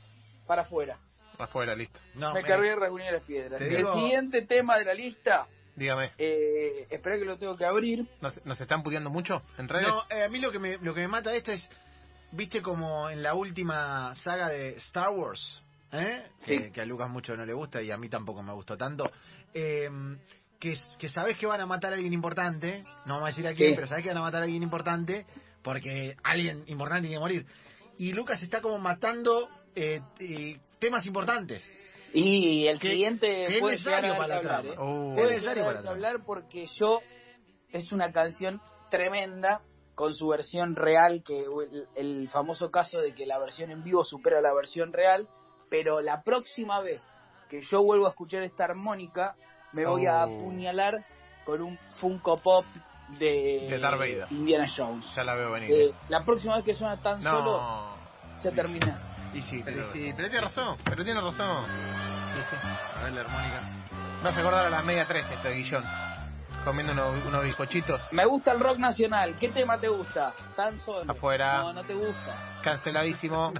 para 0.47 0.62
afuera 0.62 0.99
Afuera, 1.38 1.75
listo. 1.75 1.99
No, 2.16 2.35
me 2.35 2.42
me- 2.42 2.47
cargué 2.49 2.76
rasguña 2.76 3.11
las 3.12 3.23
piedras 3.23 3.59
te 3.59 3.69
el 3.69 3.76
digo- 3.78 3.95
siguiente 3.95 4.42
tema 4.42 4.78
de 4.78 4.85
la 4.85 4.95
lista 4.95 5.47
Dígame, 5.76 6.11
eh, 6.19 6.87
espera 6.90 7.16
que 7.19 7.25
lo 7.25 7.38
tengo 7.38 7.57
que 7.57 7.64
abrir 7.64 8.07
¿nos, 8.21 8.45
nos 8.45 8.61
están 8.61 8.83
puteando 8.83 9.09
mucho 9.09 9.42
en 9.57 9.69
redes? 9.69 9.88
No, 9.88 10.02
eh, 10.11 10.25
a 10.25 10.28
mí 10.28 10.38
lo 10.38 10.50
que 10.52 10.59
me 10.59 10.76
lo 10.78 10.92
que 10.92 11.00
me 11.00 11.09
mata 11.09 11.30
de 11.30 11.38
esto 11.38 11.52
es, 11.52 11.66
viste 12.33 12.61
como 12.61 13.09
en 13.09 13.23
la 13.23 13.35
última 13.35 14.14
saga 14.16 14.49
de 14.50 14.71
Star 14.76 15.11
Wars, 15.11 15.62
¿eh? 15.92 16.25
Sí. 16.40 16.59
que, 16.59 16.73
que 16.73 16.80
a 16.80 16.85
Lucas 16.87 17.09
mucho 17.11 17.37
no 17.37 17.44
le 17.44 17.52
gusta 17.52 17.82
y 17.82 17.90
a 17.90 17.97
mí 17.97 18.09
tampoco 18.09 18.42
me 18.42 18.52
gustó 18.52 18.76
tanto, 18.76 19.11
eh, 19.54 19.88
que, 20.59 20.75
que 20.99 21.09
sabés 21.09 21.38
que 21.38 21.47
van 21.47 21.61
a 21.61 21.66
matar 21.66 21.92
a 21.92 21.97
alguien 21.97 22.12
importante, 22.12 22.85
no 23.06 23.14
vamos 23.14 23.25
a 23.25 23.28
decir 23.28 23.47
a 23.47 23.54
quién, 23.54 23.70
Sí. 23.70 23.75
pero 23.76 23.87
sabés 23.87 24.02
que 24.04 24.11
van 24.11 24.18
a 24.18 24.23
matar 24.23 24.42
a 24.42 24.44
alguien 24.44 24.62
importante, 24.62 25.26
porque 25.62 26.16
alguien 26.23 26.64
importante 26.66 27.09
tiene 27.09 27.16
que 27.16 27.20
morir. 27.20 27.47
Y 27.99 28.12
Lucas 28.12 28.42
está 28.42 28.61
como 28.61 28.78
matando 28.78 29.49
eh, 29.75 30.00
eh, 30.18 30.59
temas 30.78 31.06
importantes. 31.06 31.62
Y 32.12 32.66
el 32.66 32.80
Que- 32.80 32.90
siguiente 32.90 33.26
que 33.26 33.54
es 33.54 33.61
puede 33.61 33.76
necesario 33.76 34.16
para 34.16 34.26
la 34.28 34.37
hablar, 34.37 34.62
trama. 34.62 34.75
¿eh? 34.75 34.78
Uh, 34.85 35.12
Es 35.18 35.30
necesario 35.30 35.64
para 35.64 35.80
la 35.82 35.90
hablar 35.90 36.16
porque 36.26 36.66
yo 36.78 37.00
es 37.70 37.92
una 37.92 38.11
canción 38.12 38.61
tremenda 38.90 39.61
con 39.94 40.12
su 40.14 40.26
versión 40.28 40.75
real, 40.75 41.23
que 41.25 41.40
el, 41.44 41.87
el 41.94 42.28
famoso 42.30 42.70
caso 42.70 42.99
de 43.00 43.14
que 43.14 43.26
la 43.26 43.38
versión 43.38 43.70
en 43.70 43.85
vivo 43.85 44.04
supera 44.04 44.40
la 44.40 44.52
versión 44.54 44.92
real, 44.92 45.28
pero 45.71 46.00
la 46.00 46.23
próxima 46.23 46.81
vez 46.81 47.00
que 47.49 47.62
yo 47.62 47.83
vuelvo 47.83 48.07
a 48.07 48.11
escuchar 48.11 48.43
esta 48.43 48.65
armónica, 48.65 49.35
me 49.73 49.87
voy 49.87 50.07
a 50.07 50.27
Oh. 50.27 50.37
apuñalar 50.39 51.05
con 51.47 51.62
un 51.62 51.79
Funko 52.00 52.37
Pop 52.39 52.65
de, 53.19 53.67
De 53.71 53.79
Darth 53.79 53.99
Vader. 53.99 54.27
Indiana 54.31 54.67
Jones. 54.77 55.05
Ya 55.17 55.25
la 55.25 55.35
veo 55.35 55.50
venir. 55.53 55.71
Eh, 55.73 55.95
la 56.09 56.25
próxima 56.25 56.57
vez 56.57 56.65
que 56.65 56.75
suena 56.75 56.97
tan 57.00 57.23
solo, 57.23 57.57
no. 57.59 57.95
se 58.43 58.50
termina. 58.53 59.07
Y 59.33 59.43
sí, 59.43 59.62
Pero- 59.65 59.93
sí, 59.93 60.12
pero 60.17 60.29
tiene 60.29 60.45
razón, 60.45 60.77
pero 60.85 61.05
tiene 61.05 61.21
razón. 61.21 61.65
A 62.97 63.05
ver 63.05 63.12
la 63.12 63.21
armónica. 63.23 63.62
Me 64.23 64.29
hace 64.29 64.41
acordar 64.41 64.67
a 64.67 64.71
la 64.71 64.83
media 64.83 65.07
3 65.07 65.27
esto 65.31 65.49
de 65.49 65.55
Guillón. 65.55 65.85
Comiendo 66.65 66.93
unos, 66.93 67.25
unos 67.25 67.43
bizcochitos. 67.45 68.00
Me 68.11 68.27
gusta 68.27 68.53
el 68.53 68.61
rock 68.61 68.77
nacional. 68.79 69.37
¿Qué 69.41 69.49
tema 69.49 69.79
te 69.79 69.89
gusta? 69.89 70.35
Tan 70.57 70.77
solo. 70.79 71.11
Afuera. 71.11 71.62
No, 71.62 71.73
no 71.73 71.85
te 71.85 71.95
gusta. 71.95 72.59
Canceladísimo. 72.62 73.53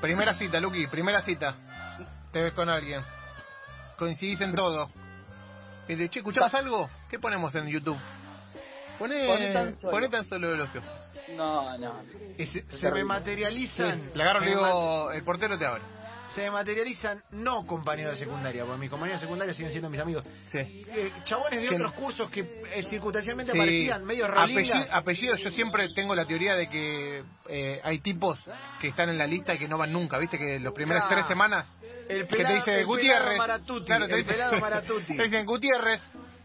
Primera 0.00 0.34
cita, 0.34 0.60
Luqui, 0.60 0.86
primera 0.86 1.22
cita. 1.22 1.54
Te 2.32 2.42
ves 2.42 2.52
con 2.52 2.68
alguien. 2.68 3.02
Coincidís 3.96 4.40
en 4.40 4.54
todo. 4.54 4.90
Y 5.88 5.94
de 5.94 6.08
che, 6.08 6.20
¿escuchamos 6.20 6.54
algo? 6.54 6.88
¿Qué 7.08 7.18
ponemos 7.18 7.54
en 7.54 7.66
YouTube? 7.66 7.98
Poné, 8.98 9.26
Poné 9.26 9.52
tan 9.52 9.74
solo. 9.76 9.90
poné 9.92 10.08
tan 10.08 10.24
solo 10.26 10.52
elogio. 10.54 10.82
No, 11.36 11.76
no. 11.78 12.02
Y 12.36 12.46
se, 12.46 12.52
se 12.62 12.62
me 12.62 12.80
terrible. 12.80 13.04
materializan. 13.04 14.10
Le 14.14 14.22
agarro 14.22 14.42
y 14.42 14.44
le 14.44 14.50
digo, 14.50 15.10
el 15.12 15.24
portero 15.24 15.58
te 15.58 15.66
abre. 15.66 15.82
Se 16.34 16.50
materializan 16.50 17.22
no 17.30 17.64
compañeros 17.66 18.12
de 18.18 18.24
secundaria, 18.24 18.64
porque 18.64 18.78
mis 18.80 18.90
compañeros 18.90 19.20
de 19.20 19.26
secundaria 19.26 19.54
siguen 19.54 19.70
siendo 19.70 19.88
mis 19.90 20.00
amigos. 20.00 20.24
Sí. 20.52 20.58
Eh, 20.58 21.12
chabones 21.24 21.60
de 21.62 21.70
otros 21.70 21.92
cursos 21.94 22.30
que 22.30 22.40
eh, 22.40 22.82
circunstancialmente 22.88 23.52
Sí. 23.52 23.58
aparecían 23.58 24.04
medio 24.04 24.26
Apellido, 24.26 24.74
rolingas. 24.74 24.88
apellido, 24.92 25.36
yo 25.36 25.50
siempre 25.50 25.88
tengo 25.94 26.14
la 26.14 26.26
teoría 26.26 26.54
de 26.54 26.68
que 26.68 27.24
eh, 27.48 27.80
hay 27.82 27.98
tipos 28.00 28.38
que 28.80 28.88
están 28.88 29.08
en 29.08 29.18
la 29.18 29.26
lista 29.26 29.54
y 29.54 29.58
que 29.58 29.68
no 29.68 29.78
van 29.78 29.92
nunca, 29.92 30.18
¿viste? 30.18 30.36
Que 30.38 30.58
las 30.60 30.72
primeras 30.72 31.04
Claro. 31.04 31.16
tres 31.16 31.26
semanas 31.28 31.76
El 32.08 32.22
que 32.22 32.36
te 32.36 32.36
pelado- 32.36 32.54
dice 32.56 32.80
el 32.80 32.86
Gutiérrez. 32.86 33.22
pelado 33.22 33.38
Maratuti, 33.38 33.86
Claro, 33.86 34.06
te 34.06 34.12
el 34.12 34.18
dice- 34.18 34.32
pelado 34.32 34.52
Maratuti. 34.60 35.16
te 35.16 35.22
dicen 35.24 35.46
Gutiérrez, 35.46 36.02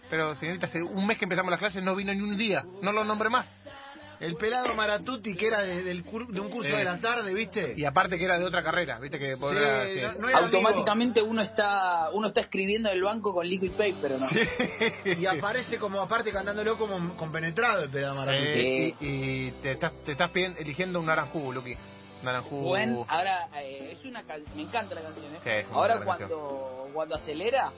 pero 0.09 0.35
señorita, 0.35 0.67
hace 0.67 0.81
un 0.81 1.05
mes 1.07 1.17
que 1.17 1.25
empezamos 1.25 1.49
las 1.51 1.59
clases 1.59 1.83
no 1.83 1.95
vino 1.95 2.13
ni 2.13 2.21
un 2.21 2.37
día, 2.37 2.63
no 2.81 2.91
lo 2.91 3.03
nombré 3.03 3.29
más. 3.29 3.47
El 4.25 4.35
pelado 4.35 4.73
Maratuti 4.73 5.35
que 5.35 5.47
era 5.47 5.61
de, 5.61 5.83
del 5.83 6.03
cur- 6.05 6.27
de 6.27 6.39
un 6.39 6.49
curso 6.49 6.69
Eh. 6.69 6.77
de 6.77 6.83
la 6.83 6.99
tarde, 6.99 7.33
¿viste? 7.33 7.73
Y 7.75 7.83
aparte 7.85 8.17
que 8.17 8.23
era 8.25 8.39
de 8.39 8.45
otra 8.45 8.63
carrera, 8.63 8.99
¿viste? 8.99 9.19
Que 9.19 9.37
podrá- 9.37 9.85
Sí, 9.85 9.95
sí. 9.95 10.01
no- 10.01 10.13
no 10.21 10.29
era 10.29 10.37
Automáticamente 10.39 11.21
uno 11.21 11.41
está 11.41 12.09
uno 12.13 12.27
está 12.29 12.41
escribiendo 12.41 12.89
en 12.89 12.95
el 12.95 13.03
banco 13.03 13.33
con 13.33 13.47
liquid 13.47 13.71
paper, 13.71 14.13
¿o 14.13 14.17
no? 14.19 14.27
Y 15.05 15.25
aparece 15.25 15.77
como 15.77 15.99
aparte 16.01 16.31
cantándolo 16.31 16.77
como 16.77 17.15
compenetrado 17.15 17.83
el 17.83 17.89
pelado 17.89 18.15
Maratuti. 18.15 18.43
Eh, 18.49 18.95
y, 18.99 19.05
y 19.07 19.51
te 19.61 19.71
estás, 19.73 19.91
te 20.05 20.13
estás 20.13 20.31
piden- 20.31 20.55
eligiendo 20.57 20.99
un 20.99 21.05
naranjú, 21.05 21.51
Luqui. 21.51 21.75
Naranjú. 22.23 22.55
Buen, 22.61 23.03
ahora 23.09 23.49
eh, 23.57 23.89
es 23.91 24.05
una 24.05 24.23
can- 24.23 24.43
me 24.55 24.61
encanta 24.61 24.95
la 24.95 25.01
canción, 25.01 25.25
¿eh? 25.35 25.39
Sí, 25.43 25.49
es 25.49 25.67
una 25.67 25.75
ahora 25.75 25.99
cuando 26.05 26.89
cuando 26.93 27.15
acelera, 27.15 27.71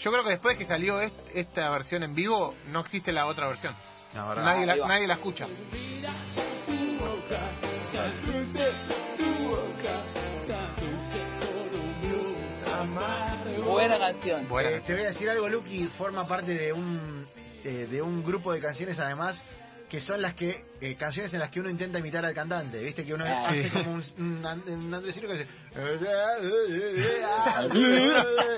Yo 0.00 0.10
creo 0.10 0.24
que 0.24 0.30
después 0.30 0.56
que 0.56 0.64
salió 0.64 1.00
est- 1.00 1.14
esta 1.34 1.68
versión 1.70 2.02
en 2.02 2.14
vivo, 2.14 2.54
no 2.68 2.80
existe 2.80 3.12
la 3.12 3.26
otra 3.26 3.48
versión. 3.48 3.74
No. 4.14 4.34
Nadie 4.34 4.66
la, 4.66 4.76
nadie 4.76 5.06
la 5.06 5.14
escucha. 5.14 5.46
buena 13.64 13.98
canción. 13.98 14.48
Buena 14.48 14.70
Eh, 14.70 14.82
te 14.86 14.92
voy 14.92 15.02
a 15.02 15.06
decir 15.06 15.30
algo, 15.30 15.48
Lucky 15.48 15.86
forma 15.98 16.26
parte 16.26 16.54
de 16.54 16.72
un 16.72 17.26
eh, 17.62 17.86
de 17.90 18.02
un 18.02 18.24
grupo 18.24 18.52
de 18.52 18.60
canciones 18.60 18.98
además 18.98 19.40
que 19.90 20.00
son 20.00 20.22
las 20.22 20.34
que 20.34 20.64
eh, 20.80 20.94
canciones 20.94 21.32
en 21.34 21.40
las 21.40 21.50
que 21.50 21.58
uno 21.60 21.68
intenta 21.68 21.98
imitar 21.98 22.24
al 22.24 22.32
cantante, 22.32 22.78
viste 22.80 23.04
que 23.04 23.12
uno 23.12 23.24
Ah. 23.26 23.48
hace 23.48 23.64
Sí. 23.64 23.70
como 23.70 23.92
un, 23.94 24.04
un, 24.18 24.46
and- 24.46 24.68
un 24.68 24.94
andresino 24.94 25.26
que 25.28 25.34
hace 25.34 25.48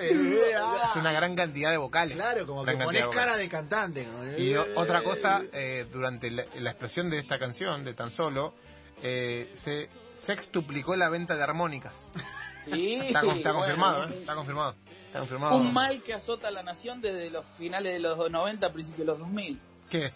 Es 0.02 0.96
una 0.96 1.12
gran 1.12 1.34
cantidad 1.34 1.70
de 1.70 1.76
vocales. 1.78 2.16
claro 2.16 2.46
como 2.46 2.62
Gran 2.62 2.78
que 2.78 2.84
pones 2.84 3.02
de 3.02 3.10
cara 3.10 3.36
de 3.36 3.48
cantante 3.48 4.06
Y 4.38 4.54
otra 4.54 5.02
cosa, 5.02 5.42
eh, 5.52 5.86
durante 5.92 6.30
la, 6.30 6.44
la 6.56 6.70
explosión 6.70 7.10
de 7.10 7.18
esta 7.18 7.38
canción, 7.38 7.84
de 7.84 7.94
tan 7.94 8.10
solo, 8.10 8.54
eh, 9.02 9.52
se 9.64 9.88
sextuplicó 10.26 10.94
la 10.96 11.08
venta 11.08 11.34
de 11.36 11.42
armónicas. 11.42 11.94
Sí, 12.64 12.94
Está, 12.94 13.22
con- 13.22 13.30
está 13.38 13.50
bueno. 13.50 13.58
confirmado, 13.74 14.04
¿eh? 14.04 14.18
Está 14.20 14.34
confirmado. 14.36 14.74
Está 15.08 15.18
confirmado. 15.18 15.56
Un 15.56 15.72
mal 15.74 16.00
que 16.04 16.14
azota 16.14 16.46
a 16.46 16.50
la 16.52 16.62
nación 16.62 17.00
desde 17.00 17.28
los 17.28 17.44
finales 17.58 17.92
de 17.92 17.98
los 17.98 18.30
90, 18.30 18.72
principios 18.72 18.98
de 19.00 19.04
los 19.06 19.18
2000. 19.18 19.60
¿Qué? 19.90 20.12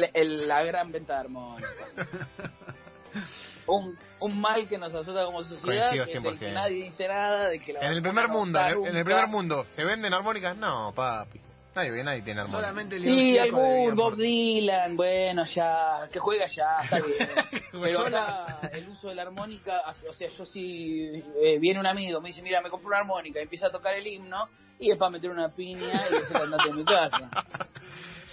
La, 0.00 0.06
el- 0.14 0.46
la 0.48 0.62
gran 0.64 0.90
venta 0.92 1.14
de 1.14 1.20
armónicas. 1.20 1.72
un, 3.66 3.98
un 4.20 4.40
mal 4.40 4.68
que 4.68 4.78
nos 4.78 4.94
azota 4.94 5.24
como 5.24 5.42
sociedad, 5.42 5.92
que, 5.92 6.02
es 6.02 6.14
el 6.14 6.22
100%. 6.22 6.38
que 6.38 6.52
nadie 6.52 6.84
dice 6.84 7.08
nada, 7.08 7.48
de 7.48 7.58
que 7.58 7.72
la 7.72 7.80
En 7.80 7.92
el 7.92 8.02
primer 8.02 8.28
mundo, 8.28 8.58
en 8.60 8.66
el, 8.66 8.72
en 8.72 8.78
el 8.78 8.92
nunca. 8.92 9.04
primer 9.04 9.26
mundo, 9.28 9.66
¿se 9.74 9.84
venden 9.84 10.12
armónicas? 10.14 10.56
No, 10.56 10.92
papi. 10.94 11.40
Nadie, 11.78 11.90
ve, 11.92 12.04
nadie 12.04 12.22
tiene 12.22 12.40
armónicas. 12.40 12.60
solamente 12.60 12.96
Sí, 12.98 13.02
León 13.04 13.18
hay 13.18 13.30
Gieco 13.42 13.60
debía 13.62 13.94
Bob 13.94 13.96
por- 14.10 14.16
Dylan, 14.16 14.96
bueno, 14.96 15.44
ya, 15.46 16.00
que 16.12 16.18
juega 16.18 16.46
ya, 16.48 16.78
está 16.84 16.96
bien. 17.06 17.28
Pero 17.72 18.06
acá 18.06 18.60
el 18.72 18.88
uso 18.88 19.08
de 19.08 19.14
la 19.14 19.22
armónica, 19.22 19.82
o 20.08 20.12
sea, 20.12 20.28
yo 20.28 20.44
si 20.46 21.22
eh, 21.42 21.58
viene 21.60 21.78
un 21.80 21.86
amigo, 21.86 22.20
me 22.20 22.28
dice, 22.28 22.42
mira, 22.42 22.60
me 22.60 22.68
compré 22.70 22.88
una 22.88 22.98
armónica, 22.98 23.38
y 23.38 23.42
empieza 23.44 23.68
a 23.68 23.70
tocar 23.70 23.94
el 23.94 24.06
himno, 24.06 24.48
y 24.80 24.90
es 24.90 24.98
para 24.98 25.10
meter 25.10 25.30
una 25.30 25.48
piña 25.54 26.02
y 26.10 26.14
es 26.16 26.34
andate 26.34 26.68
en 26.70 26.76
mi 26.76 26.84
casa. 26.84 27.30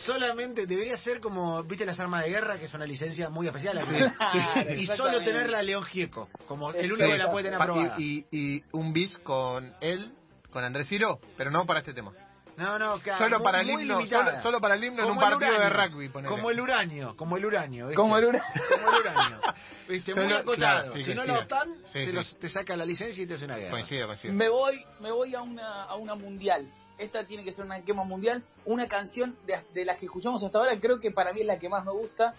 solamente 0.06 0.66
debería 0.68 0.98
ser 0.98 1.20
como 1.20 1.64
viste 1.64 1.86
las 1.86 2.00
armas 2.00 2.24
de 2.24 2.30
guerra 2.30 2.58
que 2.60 2.66
es 2.66 2.74
una 2.74 2.86
licencia 2.86 3.30
muy 3.30 3.48
especial 3.48 3.78
así. 3.78 3.94
Claro, 4.32 4.74
y 4.74 4.86
solo 4.88 5.10
exactamente. 5.18 5.26
tenerla 5.32 5.62
León 5.62 5.84
Gieco 5.86 6.30
como 6.48 6.72
el 6.72 6.86
Sí. 6.86 6.92
único 6.92 7.10
que 7.12 7.18
la 7.18 7.32
puede 7.32 7.46
tener 7.46 7.58
Pa- 7.58 7.64
aprobada 7.66 7.96
y, 7.98 8.26
y, 8.32 8.56
y 8.58 8.64
un 8.74 8.94
bis 8.94 9.18
con 9.20 9.74
él, 9.82 10.12
con 10.52 10.64
Andrés 10.64 10.88
Ciro, 10.88 11.20
pero 11.38 11.50
no 11.52 11.66
para 11.66 11.80
este 11.80 11.94
tema. 11.94 12.12
No, 12.58 12.80
no, 12.80 13.00
claro, 13.00 13.26
Solo 13.26 13.44
para 13.44 13.62
el 13.62 13.70
himno, 13.70 14.02
solo, 14.06 14.42
solo 14.42 14.62
para 14.62 14.76
el 14.76 14.84
himno 14.86 15.04
en 15.04 15.10
un 15.10 15.16
Como 15.18 15.30
partido 15.30 15.60
de 15.60 15.70
rugby, 15.70 16.08
ponele. 16.10 16.34
Como 16.34 16.50
el 16.52 16.62
uranio, 16.62 17.16
como 17.18 17.36
el 17.38 17.46
uranio. 17.46 17.88
¿viste? 17.88 17.96
Como 18.02 18.18
el 18.18 18.26
uranio. 18.26 18.46
Como 18.70 18.92
el 18.96 19.02
uranio. 19.02 19.42
Viste, 19.90 20.14
muy 20.16 20.24
Solo- 20.24 20.36
acotado. 20.38 20.56
claro, 20.56 20.94
sí, 20.94 21.04
si 21.04 21.14
no 21.16 21.26
lo 21.26 21.40
están, 21.42 21.76
Sí, 21.88 21.94
te, 22.00 22.06
sí. 22.06 22.12
los- 22.14 22.40
te 22.40 22.50
saca 22.50 22.78
la 22.78 22.86
licencia 22.86 23.22
y 23.24 23.28
te 23.28 23.34
hace 23.34 23.44
una 23.46 23.58
guerra. 23.58 23.72
Coincido, 23.72 24.08
coincido. 24.08 24.34
Me 24.34 24.48
voy, 24.50 24.86
me 25.02 25.12
voy 25.12 25.36
a 25.36 25.42
una, 25.42 25.84
a 25.84 25.96
una 25.96 26.16
mundial. 26.16 26.72
Esta 26.98 27.26
tiene 27.26 27.44
que 27.44 27.52
ser 27.52 27.66
una 27.66 27.82
quema 27.82 28.06
mundial. 28.06 28.42
Una 28.64 28.88
canción 28.88 29.36
de, 29.46 29.60
de 29.74 29.84
las 29.84 29.98
que 29.98 30.06
escuchamos 30.06 30.42
hasta 30.42 30.58
ahora, 30.58 30.80
creo 30.80 30.98
que 31.00 31.12
para 31.12 31.34
mí 31.34 31.42
es 31.42 31.46
la 31.48 31.60
que 31.60 31.68
más 31.68 31.84
me 31.84 31.92
gusta. 31.92 32.36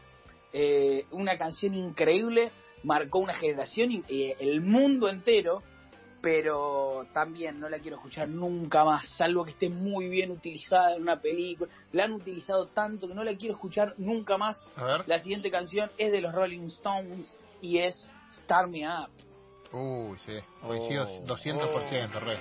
Eh, 0.55 1.05
una 1.11 1.37
canción 1.37 1.75
increíble, 1.75 2.53
marcó 2.83 3.19
una 3.19 3.35
generación 3.35 3.93
y 3.93 4.03
eh, 4.09 4.37
el 4.41 4.63
mundo 4.63 5.11
entero. 5.11 5.63
Pero 6.27 7.07
también 7.13 7.61
no 7.61 7.69
la 7.69 7.79
quiero 7.79 7.99
escuchar 7.99 8.29
nunca 8.29 8.85
más, 8.85 9.07
salvo 9.11 9.45
que 9.45 9.53
esté 9.53 9.69
muy 9.69 10.09
bien 10.09 10.33
utilizada 10.33 10.97
en 10.97 11.03
una 11.03 11.21
película. 11.21 11.71
La 11.93 12.03
han 12.03 12.15
utilizado 12.15 12.67
tanto 12.67 13.07
que 13.07 13.15
no 13.15 13.23
la 13.23 13.37
quiero 13.37 13.55
escuchar 13.55 13.95
nunca 13.97 14.37
más. 14.37 14.57
A 14.75 14.85
ver. 14.87 15.05
La 15.07 15.21
siguiente 15.21 15.53
canción 15.53 15.89
es 15.97 16.11
de 16.11 16.21
los 16.21 16.35
Rolling 16.35 16.67
Stones 16.67 17.39
y 17.63 17.79
es 17.79 18.13
Start 18.33 18.69
Me 18.71 18.89
Up. 18.89 19.09
Uy, 19.73 20.19
sí. 20.19 20.33
Coincido 20.63 21.07
Oh, 21.07 21.27
200%, 21.27 22.11
re. 22.19 22.41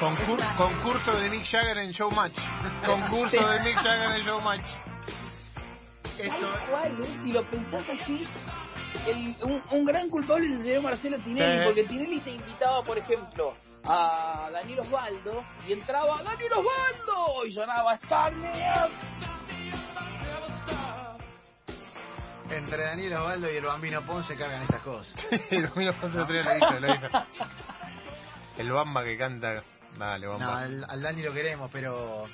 Concur- 0.00 0.56
concurso 0.58 1.12
de 1.16 1.30
Mick 1.30 1.46
Jagger 1.46 1.78
en 1.78 1.92
Showmatch. 1.92 2.34
Concurso 2.84 3.48
de 3.48 3.60
Mick 3.60 3.76
Jagger 3.76 4.20
en 4.20 4.26
Showmatch. 4.26 4.66
Esto, 6.18 6.46
cual, 6.70 7.00
¿eh? 7.00 7.18
si 7.22 7.32
lo 7.32 7.48
pensás 7.48 7.84
así, 7.88 8.26
el- 9.06 9.36
un, 9.42 9.62
un 9.70 9.84
gran 9.84 10.08
culpable 10.10 10.46
es 10.46 10.52
el 10.52 10.62
señor 10.62 10.82
Marcelo 10.82 11.18
Tinelli, 11.20 11.58
Sí. 11.60 11.64
porque 11.64 11.84
Tinelli 11.84 12.20
te 12.20 12.30
invitaba, 12.30 12.82
por 12.82 12.98
ejemplo, 12.98 13.54
a 13.84 14.48
Daniel 14.52 14.80
Osvaldo, 14.80 15.44
y 15.66 15.72
entraba 15.72 16.22
Daniel 16.22 16.52
Osvaldo, 16.52 17.46
y 17.46 17.52
sonaba 17.52 17.94
Star 17.94 18.32
entre 22.50 22.82
Daniel 22.82 23.12
Osvaldo 23.14 23.52
y 23.52 23.56
el 23.56 23.64
Bambino 23.64 24.00
Ponce 24.02 24.34
cargan 24.36 24.62
estas 24.62 24.80
cosas. 24.80 25.14
El 25.50 25.66
otro 25.66 25.80
día 26.32 26.42
lo 26.42 26.56
hizo, 26.56 26.80
lo 26.80 26.94
hizo. 26.94 27.06
El 28.56 28.72
Bamba 28.72 29.04
que 29.04 29.16
canta. 29.18 29.62
Dale, 29.98 30.26
No, 30.26 30.32
Bamba. 30.32 30.60
al, 30.62 30.84
al 30.88 31.02
Dani 31.02 31.22
lo 31.22 31.32
queremos, 31.32 31.70
pero 31.72 32.26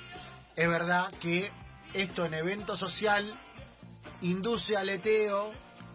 es 0.55 0.69
verdad 0.69 1.11
que 1.21 1.51
esto 1.93 2.25
en 2.25 2.33
evento 2.33 2.75
social 2.77 3.37
induce 4.21 4.75
aleteo 4.77 5.51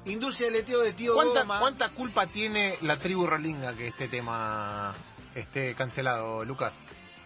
Industria 0.07 0.49
del 0.51 0.61
leteo 0.61 0.81
de 0.81 0.93
tío 0.95 1.15
¿Cuánta, 1.15 1.41
Goma. 1.41 1.61
¿Cuánta 1.61 1.89
culpa 1.91 2.27
tiene 2.27 2.79
la 2.83 2.99
tribu 2.99 3.27
rolinga 3.27 3.75
que 3.77 3.89
este 3.89 4.09
tema 4.09 4.95
esté 5.35 5.75
cancelado, 5.75 6.45
Lucas? 6.45 6.73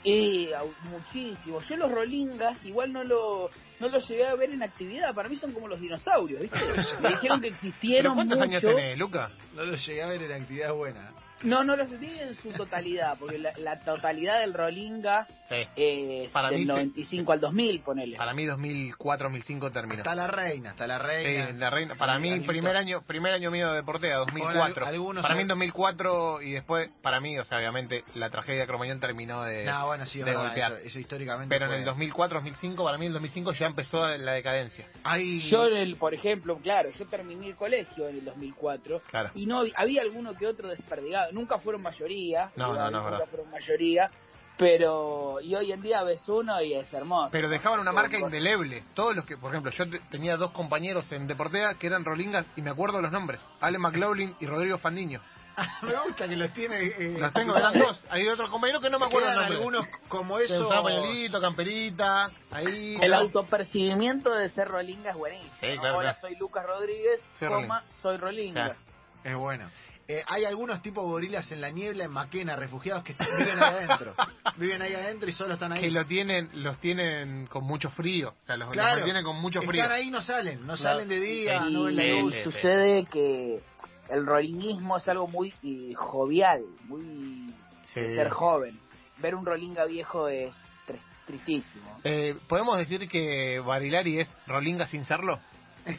Eh, 0.05 0.51
muchísimo. 0.83 1.61
Yo 1.61 1.77
los 1.77 1.91
rolingas 1.91 2.63
igual 2.67 2.93
no 2.93 3.05
lo 3.05 3.51
no 3.81 3.89
los 3.89 4.07
llegué 4.09 4.27
a 4.27 4.35
ver 4.35 4.51
en 4.51 4.63
actividad. 4.63 5.15
Para 5.15 5.29
mí 5.29 5.37
son 5.37 5.53
como 5.53 5.67
los 5.67 5.81
dinosaurios, 5.81 6.43
¿viste? 6.43 6.59
Me 7.01 7.11
dijeron 7.11 7.41
que 7.41 7.49
¿Pero 7.49 7.55
existieron 7.55 8.15
cuántos 8.15 8.39
mucho. 8.39 8.51
años 8.51 8.63
tenés, 8.63 8.99
Lucas? 8.99 9.31
No 9.55 9.65
lo 9.65 9.77
llegué 9.77 10.03
a 10.03 10.09
ver 10.09 10.23
en 10.23 10.43
actividad 10.43 10.73
buena. 10.75 11.13
No, 11.43 11.63
no 11.63 11.77
los 11.77 11.91
vi 12.01 12.11
en 12.19 12.35
su 12.37 12.51
totalidad, 12.53 13.17
porque 13.19 13.39
la, 13.39 13.53
la 13.59 13.79
totalidad 13.81 14.41
del 14.41 14.55
rolinga 14.55 15.27
Sí. 15.49 15.57
es 15.77 16.31
Para 16.31 16.49
mí 16.51 16.55
del 16.57 16.63
sí. 16.65 16.69
95 16.73 17.33
al 17.33 17.41
2000, 17.41 17.81
ponele. 17.83 18.17
Para 18.17 18.33
mí 18.33 18.47
2004, 18.47 19.25
2005 19.29 19.71
terminó. 19.71 19.99
Hasta 20.01 20.15
la 20.15 20.27
reina, 20.27 20.71
hasta 20.71 20.87
la 20.87 20.99
reina. 20.99 21.47
Sí, 21.49 21.53
la 21.59 21.69
reina. 21.71 21.95
Para 21.97 22.19
mí, 22.19 22.41
primer 22.41 22.77
año 22.77 23.03
primer 23.03 23.35
año 23.35 23.51
mío 23.51 23.69
de 23.71 23.77
Deportea, 23.77 24.17
2004. 24.19 24.87
al- 24.87 24.95
algunos 24.95 25.23
para 25.23 25.35
mí 25.35 25.43
en 25.43 25.49
2004 25.49 26.41
y 26.41 26.53
después, 26.53 26.89
para 27.03 27.21
mí, 27.21 27.39
o 27.39 27.45
sea, 27.45 27.59
obviamente, 27.59 28.05
la 28.15 28.31
tragedia 28.31 28.61
de 28.63 28.67
Cromañón 28.67 29.01
terminó 29.01 29.43
de, 29.43 29.65
No, 29.67 29.87
bueno, 29.87 30.07
sí, 30.07 30.21
de 30.21 30.25
verdad, 30.27 30.45
golpear. 30.47 30.73
eso, 30.73 30.83
eso 30.87 30.99
históricamente. 30.99 31.55
Pero 31.55 31.67
en 31.67 31.71
fue- 31.73 31.79
el 31.81 31.85
2004, 31.85 32.39
2005, 32.39 32.85
para 32.85 32.97
mí 32.97 33.05
en 33.05 33.09
el 33.09 33.13
2005 33.15 33.53
ya 33.53 33.67
empezó 33.67 34.07
la 34.17 34.33
decadencia. 34.33 34.87
Hay... 35.03 35.41
Yo, 35.51 35.67
en 35.67 35.77
el, 35.77 35.97
por 35.97 36.15
ejemplo, 36.15 36.57
claro, 36.59 36.91
yo 36.99 37.07
terminé 37.07 37.49
el 37.49 37.57
colegio 37.57 38.09
en 38.09 38.17
el 38.19 38.25
2004 38.25 39.03
Claro. 39.11 39.31
y 39.35 39.45
no 39.47 39.63
había 39.77 40.01
alguno 40.03 40.35
que 40.35 40.47
otro 40.47 40.69
desperdigado. 40.71 41.33
Nunca 41.35 41.59
fueron 41.59 41.83
mayoría. 41.83 42.51
No, 42.57 42.69
no, 42.69 42.75
no, 42.75 42.87
es 42.87 42.93
nunca 42.93 43.11
verdad. 43.11 43.27
fueron 43.29 43.51
mayoría. 43.51 44.11
Pero, 44.57 45.41
y 45.41 45.53
hoy 45.57 45.73
en 45.73 45.83
día 45.83 46.05
ves 46.05 46.29
uno 46.29 46.63
y 46.63 46.75
es 46.75 46.93
hermoso. 46.95 47.31
Pero 47.33 47.49
dejaban 47.49 47.81
una 47.81 47.91
marca 47.93 48.19
indeleble. 48.19 48.85
Todos 48.95 49.17
los 49.17 49.25
que, 49.25 49.37
por 49.37 49.51
ejemplo, 49.51 49.73
yo 49.73 49.91
te- 49.91 49.99
tenía 50.11 50.37
dos 50.37 50.53
compañeros 50.53 51.11
en 51.11 51.27
Deportea 51.27 51.75
que 51.75 51.89
eran 51.89 52.05
rolingas 52.05 52.47
y 52.55 52.63
me 52.63 52.71
acuerdo 52.71 53.03
los 53.03 53.11
nombres. 53.11 53.41
Ale 53.61 53.79
McLaughlin 53.79 54.37
y 54.39 54.47
Rodrigo 54.47 54.79
Fandiño. 54.79 55.21
Me 55.83 55.95
gusta 56.07 56.29
que 56.29 56.37
los 56.37 56.53
tiene. 56.53 56.79
eh, 56.83 57.17
Los 57.19 57.33
tengo, 57.33 57.57
eran 57.57 57.77
dos. 57.79 58.01
Hay 58.11 58.27
otros 58.29 58.49
compañeros 58.51 58.81
que 58.83 58.91
no 58.91 58.99
me 58.99 59.07
acuerdo 59.07 59.29
quedan 59.29 59.41
los 59.51 59.51
nombres. 59.61 59.85
algunos 59.85 60.09
como 60.09 60.39
eso. 60.39 60.69
pañuelito, 60.69 61.41
camperita, 61.41 62.31
ahí. 62.53 62.97
El 63.01 63.13
autopercibimiento 63.15 64.33
de 64.35 64.49
ser 64.51 64.69
rolinga 64.69 65.11
es 65.11 65.17
buenísimo. 65.17 65.53
Sí, 65.61 65.75
¿no? 65.77 65.81
claro, 65.81 65.99
Hola, 65.99 66.15
soy 66.15 66.37
Lucas 66.37 66.65
Rodríguez, 66.67 67.25
Soy 67.41 67.49
coma, 67.49 67.85
soy 68.03 68.17
rolinga. 68.19 68.65
Claro. 68.67 68.81
Es 69.25 69.35
bueno. 69.37 69.69
Eh, 70.07 70.23
hay 70.27 70.45
algunos 70.45 70.83
tipos 70.83 71.03
gorilas 71.05 71.51
en 71.51 71.61
la 71.63 71.71
niebla 71.71 72.05
en 72.05 72.11
Maquena, 72.11 72.57
refugiados 72.57 73.03
que 73.05 73.13
están- 73.13 73.29
viven 73.39 73.59
ahí 73.63 73.75
adentro. 73.75 74.15
viven 74.59 74.83
ahí 74.83 74.95
adentro 74.95 75.29
y 75.31 75.33
solo 75.33 75.55
están 75.55 75.73
ahí. 75.73 75.81
Que 75.81 75.91
lo 75.91 76.05
tienen, 76.07 76.51
los 76.63 76.79
tienen 76.79 77.47
con 77.47 77.65
mucho 77.65 77.91
frío. 77.91 78.35
O 78.43 78.47
sea, 78.47 78.57
los, 78.57 78.67
los 78.69 78.73
claro, 78.75 78.97
mantienen 78.97 79.25
con 79.25 79.41
mucho 79.41 79.63
frío. 79.63 79.83
Están 79.83 79.97
ahí 79.97 80.09
y 80.09 80.11
no 80.11 80.23
salen, 80.23 80.67
no 80.67 80.77
salen 80.77 81.09
de 81.09 81.21
día, 81.21 81.65
y 81.69 81.73
no 81.73 81.85
ven 81.85 81.97
la 81.97 82.03
sí, 82.03 82.21
luz. 82.21 82.35
sí. 82.35 82.43
sucede 82.43 83.07
que 83.07 83.63
el 84.11 84.27
rolinguismo 84.27 84.99
es 84.99 85.09
algo 85.09 85.27
muy 85.27 85.55
eh, 85.63 85.95
jovial, 85.95 86.63
muy 86.85 87.55
Sí. 87.95 88.01
de 88.01 88.15
ser 88.17 88.29
joven. 88.31 88.79
Ver 89.19 89.35
un 89.35 89.47
rolinga 89.47 89.85
viejo 89.87 90.29
es 90.29 90.55
tr- 90.87 90.99
tristísimo. 91.27 91.99
Eh, 92.05 92.37
¿Podemos 92.49 92.77
decir 92.77 93.09
que 93.09 93.61
Barilari 93.61 94.19
es 94.21 94.37
rolinga 94.47 94.87
sin 94.87 95.05
serlo? 95.05 95.39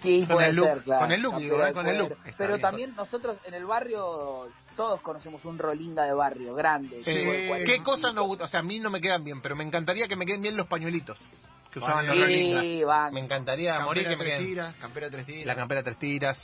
Sí, 0.02 0.20
Con 0.26 0.36
puede 0.36 0.50
el 0.50 0.56
look, 0.56 0.66
ser, 0.68 0.84
claro. 0.84 1.02
con 1.02 1.12
el 1.12 1.22
look, 1.22 1.34
No, 1.34 1.40
digo, 1.40 1.56
pero 1.58 1.68
eh, 1.70 1.74
con 1.74 1.88
el 1.88 1.96
puede- 1.98 2.10
look. 2.10 2.18
Está 2.26 2.38
Pero 2.38 2.50
bien. 2.56 2.62
también 2.62 2.96
nosotros 2.96 3.38
en 3.46 3.54
el 3.54 3.66
barrio 3.66 4.48
todos 4.76 5.00
conocemos 5.02 5.46
un 5.46 5.58
rolinga 5.58 6.04
de 6.04 6.14
barrio 6.14 6.54
grande. 6.56 7.02
Eh, 7.06 7.54
de 7.60 7.64
¿Qué 7.66 7.82
cosas 7.84 8.12
pico. 8.12 8.14
no 8.14 8.24
gustan? 8.24 8.46
O 8.46 8.50
sea, 8.50 8.60
a 8.62 8.64
mí 8.64 8.80
no 8.80 8.90
me 8.90 9.00
quedan 9.00 9.24
bien, 9.24 9.42
pero 9.42 9.56
me 9.56 9.64
encantaría 9.64 10.08
que 10.08 10.16
me 10.16 10.26
queden 10.26 10.42
bien 10.42 10.58
los 10.58 10.68
pañuelitos 10.68 11.18
que 11.72 11.80
usaban 11.80 12.06
los 12.08 12.86
van. 12.86 13.14
Me 13.14 13.20
encantaría 13.20 13.80
morir 13.82 14.04
Campera 14.04 14.10
que 14.10 14.16
me 14.18 14.24
tres 14.26 14.34
queden. 14.38 14.46
tiras, 14.46 14.76
campera 14.76 15.10
tres 15.10 15.26
tiras. 15.26 15.46
La 15.46 15.56
campera 15.56 15.84
tres 15.84 16.00
tiras. 16.00 16.38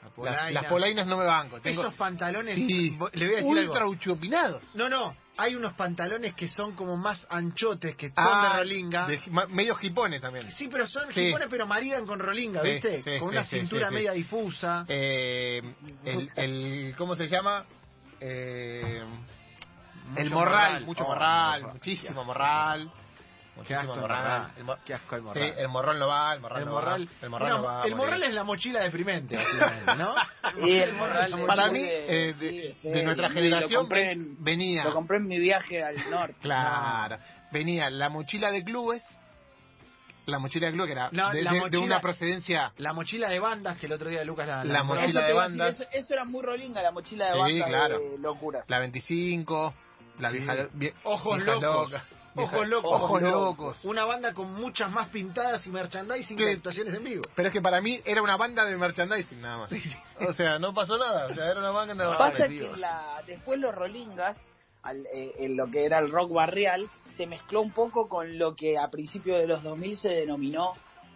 la 0.00 0.04
Las, 0.08 0.12
polaina. 0.14 0.50
las 0.50 0.64
polainas 0.66 1.06
no 1.06 1.16
me 1.16 1.24
banco. 1.24 1.60
Tengo... 1.60 1.82
Esos 1.82 1.94
pantalones, 1.94 2.54
Sí, 2.54 2.90
le 2.90 2.96
voy 3.26 3.34
a 3.34 3.38
decir 3.38 3.44
ultra 3.46 3.78
algo. 3.80 3.90
uchopinados. 3.92 4.62
No, 4.74 4.88
no, 4.88 5.16
hay 5.40 5.54
unos 5.54 5.74
pantalones 5.74 6.34
que 6.34 6.48
son 6.48 6.74
como 6.74 6.96
más 6.96 7.24
anchotes, 7.30 7.94
que 7.94 8.08
son 8.08 8.14
Ah, 8.18 8.50
de 8.54 8.58
rolinga. 8.58 9.06
de- 9.06 9.22
ma- 9.30 9.46
medio 9.46 9.76
jipones 9.76 10.20
también. 10.20 10.50
Sí, 10.50 10.68
pero 10.70 10.86
son 10.88 11.12
Sí. 11.12 11.26
jipones, 11.26 11.48
pero 11.48 11.64
maridan 11.66 12.04
con 12.04 12.18
rolinga, 12.18 12.60
Sí, 12.62 12.68
¿viste? 12.68 13.02
sí, 13.02 13.18
con 13.20 13.28
sí, 13.30 13.34
una 13.36 13.44
sí, 13.44 13.58
cintura 13.60 13.86
sí, 13.86 13.88
sí. 13.90 13.94
media 13.94 14.12
difusa. 14.12 14.84
Eh, 14.88 15.62
el, 16.04 16.30
el, 16.34 16.94
¿Cómo 16.98 17.14
se 17.14 17.28
llama? 17.28 17.64
Eh, 18.20 19.00
el 20.16 20.30
morral, 20.30 20.84
mucho 20.84 21.04
Oh, 21.04 21.08
morral, 21.08 21.60
morral. 21.60 21.74
muchísimo 21.74 22.24
morral. 22.24 22.92
Qué 23.66 23.74
Muchísimo 23.74 23.80
asco 23.80 23.94
el 23.94 24.00
morral. 24.00 24.22
morral. 24.22 24.78
El 24.78 24.84
Qué 24.84 24.94
asco 24.94 25.14
el 25.16 25.20
Sí, 25.22 25.26
morral. 25.26 25.54
el 25.58 25.68
morrón 25.68 25.98
no 25.98 26.06
va, 26.08 26.34
el 26.34 26.40
morral 26.40 26.58
el 26.60 26.64
no 26.66 26.72
morral, 26.72 27.08
va. 27.08 27.12
El 27.22 27.30
morral 27.30 27.50
no 27.50 27.62
va. 27.64 27.84
el 27.86 27.94
morral 27.96 28.22
es 28.22 28.32
la 28.34 28.44
mochila 28.44 28.82
deprimente, 28.82 29.36
¿no? 29.98 30.14
Sí, 30.64 30.76
el 30.78 30.92
morral 30.94 31.44
Para 31.46 31.68
mí, 31.70 31.80
de- 31.82 32.28
eh, 32.30 32.34
sí, 32.34 32.46
de, 32.46 32.76
sí, 32.82 32.88
de 32.88 33.02
nuestra 33.02 33.28
sí, 33.28 33.34
generación 33.34 33.70
lo 33.72 33.78
compré, 33.80 34.00
ven- 34.06 34.10
en, 34.20 34.44
venía. 34.44 34.84
lo 34.84 34.92
compré 34.94 35.16
en 35.18 35.26
mi 35.26 35.38
viaje 35.38 35.82
al 35.82 35.96
norte. 36.10 36.36
Claro. 36.40 37.18
Venía 37.50 37.90
la 37.90 38.08
mochila 38.08 38.50
de 38.52 38.62
clubes. 38.62 39.02
La 40.26 40.38
mochila 40.38 40.66
de 40.66 40.72
clubes 40.74 40.88
que 40.88 40.92
era 40.92 41.08
No, 41.10 41.30
de, 41.30 41.42
la 41.42 41.50
de- 41.52 41.56
de 41.56 41.62
mochila- 41.64 41.84
una 41.84 42.00
procedencia. 42.00 42.72
La 42.76 42.92
mochila 42.92 43.28
de 43.28 43.38
bandas 43.40 43.78
que 43.78 43.86
el 43.86 43.92
otro 43.92 44.08
día 44.10 44.22
Lucas 44.24 44.46
la... 44.46 44.64
La 44.64 44.82
mochila 44.84 45.20
de 45.22 45.26
decir, 45.28 45.34
bandas. 45.36 45.74
Eso, 45.80 45.84
eso 45.90 46.14
era 46.14 46.24
muy 46.26 46.42
rolinga, 46.42 46.82
la 46.82 46.90
mochila 46.92 47.26
de 47.26 47.32
Sí, 47.32 47.38
banda 47.60 47.66
claro. 47.66 47.98
de 47.98 48.18
locuras. 48.18 48.68
La 48.68 48.78
25. 48.78 49.74
La 50.18 50.30
Sí. 50.30 50.38
vieja. 50.38 50.54
vie- 50.74 50.92
Ojos 51.04 51.42
locos. 51.44 51.90
loca, 51.92 52.04
Ojos 52.44 52.68
locos. 52.68 52.92
Ojos 52.92 53.22
locos. 53.22 53.84
Una 53.84 54.04
banda 54.04 54.32
con 54.32 54.52
muchas 54.54 54.90
más 54.90 55.08
pintadas 55.08 55.66
y 55.66 55.70
merchandising 55.70 56.36
que 56.36 56.50
actuaciones 56.52 56.94
en 56.94 57.04
vivo. 57.04 57.22
Pero 57.34 57.48
es 57.48 57.52
que 57.52 57.60
para 57.60 57.80
mí 57.80 58.00
era 58.04 58.22
una 58.22 58.36
banda 58.36 58.64
de 58.64 58.76
merchandising 58.76 59.40
nada 59.40 59.58
más. 59.58 59.72
O 60.20 60.32
sea, 60.32 60.58
no 60.58 60.74
pasó 60.74 60.98
nada. 60.98 61.26
O 61.26 61.34
sea, 61.34 61.50
era 61.50 61.60
una 61.60 61.70
banda 61.70 61.94
de 61.94 62.16
Pasa 62.16 62.48
que 62.48 62.70
la, 62.76 63.22
después 63.26 63.58
los 63.58 63.74
rolingas, 63.74 64.36
al, 64.82 65.06
eh, 65.12 65.34
en 65.38 65.56
lo 65.56 65.70
que 65.70 65.84
era 65.84 65.98
el 65.98 66.10
rock 66.10 66.32
barrial, 66.32 66.88
se 67.16 67.26
mezcló 67.26 67.60
un 67.60 67.72
poco 67.72 68.08
con 68.08 68.38
lo 68.38 68.54
que 68.54 68.78
a 68.78 68.88
principios 68.88 69.38
de 69.38 69.46
los 69.46 69.62
2000 69.62 69.98
se 69.98 70.08
denominó 70.08 70.74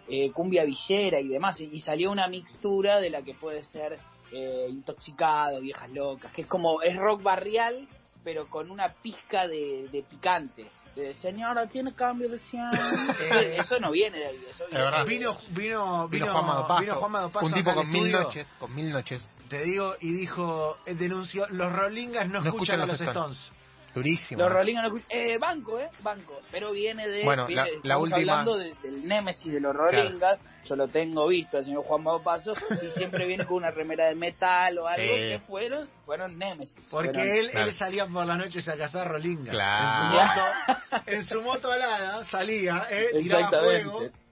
eh, 0.09 0.33
cumbia 0.33 0.65
villera 0.65 1.21
y 1.21 1.29
demás, 1.29 1.61
y, 1.61 1.65
y 1.73 1.81
salió 1.81 2.11
una 2.11 2.27
mixtura 2.27 3.01
de 3.01 3.11
la 3.11 3.23
que 3.23 3.35
puede 3.35 3.63
ser 3.63 3.99
eh, 4.33 4.67
intoxicado, 4.69 5.61
viejas 5.61 5.91
locas, 5.91 6.33
que 6.33 6.43
es 6.43 6.49
como, 6.49 6.83
es 6.83 6.97
rock 6.97 7.23
barrial, 7.23 7.87
pero 8.25 8.49
con 8.49 8.71
una 8.71 8.93
pizca 8.95 9.47
de, 9.47 9.89
de 9.93 10.03
picante. 10.03 10.67
De, 10.97 11.15
Señora, 11.15 11.67
tiene 11.67 11.95
cambio 11.95 12.29
de 12.29 12.39
100. 12.39 12.63
Eh, 13.21 13.57
eso 13.61 13.79
no 13.81 13.91
viene 13.91 14.19
de 14.19 14.27
ahí. 14.27 14.47
Eso 14.51 14.65
viene 14.71 14.85
de- 14.85 15.05
Vino, 15.05 15.39
vino, 15.51 16.09
Vino 16.09 16.09
vino, 16.09 16.33
Juan 16.33 16.47
Madopazo, 16.47 16.81
vino 16.83 16.95
Juan 16.97 17.13
Madopazo 17.13 17.47
un 17.47 17.53
tipo 17.53 17.75
con 17.75 17.89
mil 17.91 18.07
estudio, 18.07 18.23
noches, 18.27 18.57
con 18.59 18.75
mil 18.75 18.91
noches, 18.91 19.27
Te 19.49 19.65
digo, 19.65 19.95
y 20.01 20.13
dijo, 20.13 20.79
eh, 20.87 20.95
denunció, 20.95 21.47
los 21.51 21.73
Rolingas 21.73 22.29
no, 22.29 22.41
No 22.41 22.51
escuchan 22.51 22.81
a 22.81 22.87
los 22.87 23.01
Stones. 23.01 23.39
Stones. 23.39 23.62
Durísimo. 23.95 24.41
Los 24.43 24.51
¿eh? 24.51 24.55
Rolingas 24.55 24.93
no 24.93 25.01
eh, 25.09 25.39
banco, 25.39 25.79
eh, 25.79 25.89
banco, 26.01 26.41
pero 26.51 26.73
viene 26.73 27.07
de, 27.09 27.25
Bueno, 27.25 27.47
viene- 27.47 27.71
la- 27.83 27.99
última- 27.99 28.19
hablando 28.19 28.57
de- 28.59 28.75
del 28.83 29.07
némesis 29.07 29.53
de 29.53 29.61
los 29.61 29.75
Rolingas, 29.75 30.39
yo 30.65 30.77
lo 30.77 30.89
tengo 30.89 31.27
visto, 31.29 31.59
el 31.59 31.65
señor 31.65 31.85
Juan 31.85 32.05
Paso 32.23 32.55
y 32.83 32.91
siempre 32.99 33.27
viene 33.27 33.45
con 33.45 33.57
una 33.59 33.71
remera 33.71 34.07
de 34.09 34.15
metal 34.15 34.79
o 34.79 34.87
algo 34.87 35.03
Sí. 35.15 35.19
que 35.21 35.41
fueron, 35.47 35.89
fueron 36.07 36.39
némesis. 36.39 36.89
Porque 36.91 37.13
fueron- 37.13 37.37
él, 37.37 37.51
Claro. 37.51 37.69
él 37.69 37.75
salía 37.75 38.07
por 38.07 38.27
las 38.27 38.39
noches 38.39 38.69
a 38.69 38.77
cazar 38.77 39.09
Rolingas. 39.09 39.51
Claro. 39.55 40.43
En 40.69 40.77
su 40.77 40.83
moto, 40.93 41.03
en 41.07 41.25
su 41.25 41.43
moto 41.43 41.71
alada 41.73 42.25
salía, 42.25 42.87
eh, 42.91 43.09
tiraba 43.21 43.49
fuego. 43.49 44.03
Exactamente. 44.03 44.23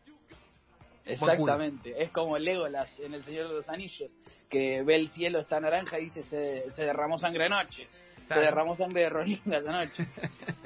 Exactamente, 1.07 2.03
es 2.03 2.11
como 2.13 2.39
Legolas 2.39 2.97
en 3.01 3.15
El 3.15 3.25
Señor 3.25 3.49
de 3.49 3.55
los 3.55 3.69
Anillos, 3.69 4.17
que 4.49 4.83
ve 4.85 4.95
el 4.97 5.09
cielo 5.11 5.41
está 5.41 5.59
naranja 5.59 5.99
y 5.99 6.05
dice 6.05 6.23
se, 6.23 6.71
se 6.71 6.85
derramó 6.85 7.19
sangre 7.19 7.47
anoche, 7.47 7.89
Claro. 8.31 8.43
se 8.43 8.47
derramó 8.47 8.75
sangre 8.77 9.01
de 9.03 9.09
Rolingas 9.09 9.67
anoche. 9.67 10.07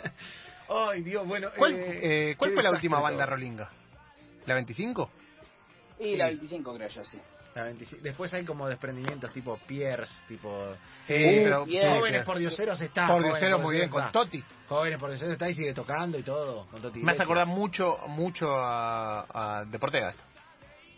Ay, 0.68 1.02
Dios, 1.02 1.26
bueno. 1.26 1.48
¿Cuál, 1.56 1.74
eh, 1.74 2.30
eh, 2.30 2.36
¿cuál 2.36 2.50
qué 2.50 2.54
fue 2.54 2.62
la 2.62 2.70
última 2.70 3.00
banda 3.00 3.24
rolinga? 3.26 3.70
¿La 4.46 4.54
25? 4.54 5.10
Y 6.00 6.16
la 6.16 6.26
25 6.26 6.74
creo 6.74 6.88
yo, 6.88 7.04
sí. 7.04 7.18
La 7.54 7.62
25. 7.64 8.02
Después 8.02 8.34
hay 8.34 8.44
como 8.44 8.68
desprendimientos 8.68 9.32
tipo 9.32 9.58
Pierce, 9.66 10.12
tipo... 10.28 10.74
Sí, 11.06 11.14
Uh, 11.14 11.42
pero. 11.44 11.60
Jóvenes 11.66 12.24
por 12.24 12.38
dioseros 12.38 12.80
está. 12.82 13.06
por 13.06 13.16
Jóvenes 13.22 13.32
Diosero 13.40 13.58
muy 13.60 13.76
bien, 13.76 13.88
Dioseros 13.90 14.12
con 14.12 14.22
está. 14.22 14.40
Toti. 14.40 14.44
Jóvenes 14.68 14.98
por 14.98 15.08
dioseros 15.10 15.32
está 15.32 15.48
y 15.48 15.54
sigue 15.54 15.72
tocando 15.72 16.18
y 16.18 16.22
todo. 16.22 16.66
Con 16.66 16.82
Toti 16.82 17.00
Me 17.00 17.12
hace 17.12 17.22
acordar 17.22 17.46
mucho, 17.46 17.98
mucho 18.08 18.46
a, 18.50 19.60
a 19.60 19.64
Deportega 19.64 20.10
esto. 20.10 20.22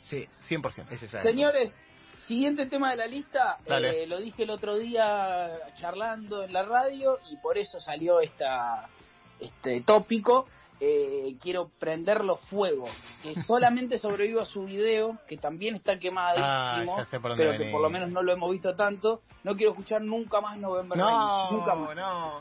Sí, 0.02 0.26
100%. 0.48 0.86
es 0.90 1.02
esa. 1.02 1.20
Señores, 1.20 1.70
siguiente 2.18 2.66
tema 2.66 2.90
de 2.90 2.96
la 2.96 3.06
lista, 3.06 3.58
eh, 3.66 4.06
lo 4.06 4.18
dije 4.18 4.44
el 4.44 4.50
otro 4.50 4.76
día 4.76 5.50
charlando 5.78 6.42
en 6.44 6.52
la 6.52 6.62
radio 6.64 7.18
y 7.30 7.36
por 7.36 7.58
eso 7.58 7.80
salió 7.80 8.20
esta 8.20 8.88
este 9.40 9.80
tópico. 9.82 10.46
Eh, 10.78 11.36
quiero 11.40 11.70
prenderlo 11.78 12.36
fuego, 12.36 12.84
que 13.22 13.34
solamente 13.46 13.96
sobrevivo 13.96 14.42
a 14.42 14.44
su 14.44 14.64
video, 14.66 15.16
que 15.26 15.38
también 15.38 15.74
está 15.76 15.98
quemadísimo, 15.98 16.46
Ah, 16.46 16.84
ya 16.98 17.04
sé 17.06 17.18
por 17.18 17.30
dónde 17.30 17.44
pero 17.44 17.52
que 17.52 17.58
venís. 17.60 17.72
por 17.72 17.80
lo 17.80 17.88
menos 17.88 18.10
no 18.10 18.22
lo 18.22 18.32
hemos 18.32 18.50
visto 18.52 18.74
tanto. 18.76 19.22
No 19.42 19.56
quiero 19.56 19.72
escuchar 19.72 20.02
nunca 20.02 20.42
más 20.42 20.58
November 20.58 20.98
Rain, 20.98 21.10
No, 21.16 21.50
nunca 21.52 21.74
más. 21.74 21.96
no. 21.96 22.40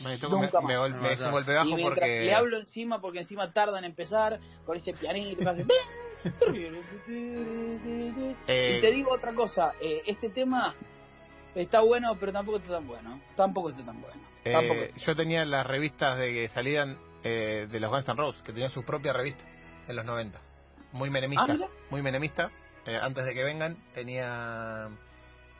Me, 0.00 0.16
toco- 0.18 0.40
Nunca 0.40 0.60
me, 0.62 0.68
me, 0.68 0.78
más. 0.78 0.90
gol- 0.92 1.00
me 1.02 1.12
es 1.12 1.20
un 1.20 1.30
golpe 1.32 1.52
Y 1.52 1.54
bajo 1.56 1.66
mientras 1.66 1.88
porque... 1.98 2.20
le 2.20 2.34
hablo 2.34 2.56
encima, 2.56 3.00
porque 3.00 3.18
encima 3.18 3.52
tarda 3.52 3.78
en 3.78 3.84
empezar, 3.84 4.38
con 4.64 4.76
ese 4.76 4.92
pianito 4.94 5.40
que 5.40 5.48
hace... 5.50 5.66
"Ven, 6.24 6.78
Eh, 8.46 8.76
Y 8.76 8.80
te 8.80 8.90
digo 8.92 9.12
otra 9.12 9.32
cosa, 9.34 9.72
eh, 9.80 10.02
este 10.06 10.30
tema 10.30 10.74
está 11.54 11.80
bueno, 11.80 12.16
pero 12.18 12.32
tampoco 12.32 12.58
está 12.58 12.74
tan 12.74 12.86
bueno. 12.86 13.20
Tampoco 13.36 13.70
está 13.70 13.84
tan 13.84 14.00
bueno. 14.00 14.20
eh, 14.44 14.90
está- 14.92 15.04
yo 15.06 15.16
tenía 15.16 15.44
las 15.44 15.66
revistas 15.66 16.18
de 16.18 16.32
que 16.32 16.48
salían 16.48 16.98
eh, 17.24 17.66
de 17.70 17.80
los 17.80 17.90
Guns 17.90 18.08
N' 18.08 18.16
Roses, 18.16 18.40
que 18.42 18.52
tenían 18.52 18.70
su 18.70 18.84
propia 18.84 19.12
revista 19.12 19.44
en 19.88 19.96
los 19.96 20.04
90. 20.04 20.40
Muy 20.92 21.10
menemista. 21.10 21.46
Ah, 21.48 21.68
muy 21.90 22.00
menemista. 22.02 22.50
Antes 23.02 23.26
de 23.26 23.34
que 23.34 23.44
vengan, 23.44 23.76
tenía 23.92 24.88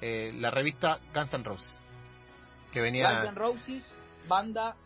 eh, 0.00 0.32
la 0.36 0.50
revista 0.50 0.98
Guns 1.14 1.34
N' 1.34 1.44
Roses. 1.44 1.82
Que 2.72 2.80
venía. 2.80 3.10
Guns 3.10 3.24
N' 3.30 3.34
Roses, 3.34 3.94
banda, 4.28 4.76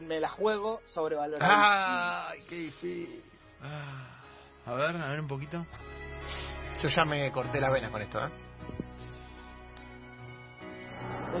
me 0.00 0.18
la 0.20 0.28
juego 0.30 0.80
sobrevalorada. 0.86 2.30
¡Ay, 2.30 2.40
qué 2.48 2.54
difícil! 2.56 3.22
Ah, 3.62 4.21
a 4.66 4.72
ver, 4.74 4.96
a 4.96 5.08
ver 5.08 5.20
un 5.20 5.28
poquito. 5.28 5.64
Yo 6.82 6.88
ya 6.88 7.04
me 7.04 7.30
corté 7.32 7.60
la 7.60 7.70
vena 7.70 7.90
con 7.90 8.02
esto, 8.02 8.24
¿eh? 8.24 8.30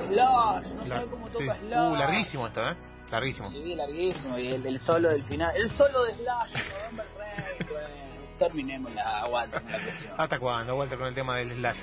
Slash, 0.08 0.66
no 0.74 0.84
La- 0.84 0.96
sabe 0.96 1.06
cómo 1.10 1.26
sí. 1.28 1.32
toca 1.34 1.56
Slash. 1.58 1.90
Uh, 1.92 1.96
larguísimo 1.96 2.46
esto, 2.46 2.68
¿eh? 2.70 2.76
Larguísimo. 3.10 3.50
Sí, 3.50 3.74
larguísimo. 3.74 4.38
Y 4.38 4.48
el, 4.52 4.66
el 4.66 4.78
solo 4.80 5.08
del 5.10 5.24
final. 5.24 5.54
El 5.54 5.70
solo 5.70 6.04
de 6.04 6.14
Slash, 6.14 6.52
November 6.54 7.06
Rain, 7.18 7.68
bueno. 7.70 7.88
Terminemos 8.38 8.92
la 8.94 9.26
cuestión. 9.30 9.62
¿Hasta 10.16 10.38
cuándo? 10.38 10.74
Vuelta 10.74 10.96
con 10.96 11.06
el 11.06 11.14
tema 11.14 11.36
del 11.36 11.52
slash. 11.54 11.76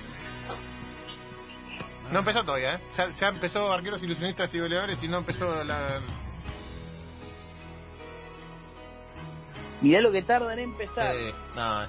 No 2.11 2.19
empezó 2.19 2.43
todavía, 2.43 2.75
¿eh? 2.75 2.79
Ya, 2.97 3.11
ya 3.11 3.27
empezó 3.27 3.71
Arqueros 3.71 4.01
Ilusionistas 4.01 4.53
y 4.55 4.59
Goleadores 4.59 5.01
y 5.03 5.07
no 5.07 5.17
empezó 5.19 5.63
la... 5.63 6.01
Mirá 9.81 10.01
lo 10.01 10.11
que 10.11 10.23
tarda 10.23 10.53
en 10.53 10.59
empezar. 10.59 11.15
No, 11.55 11.83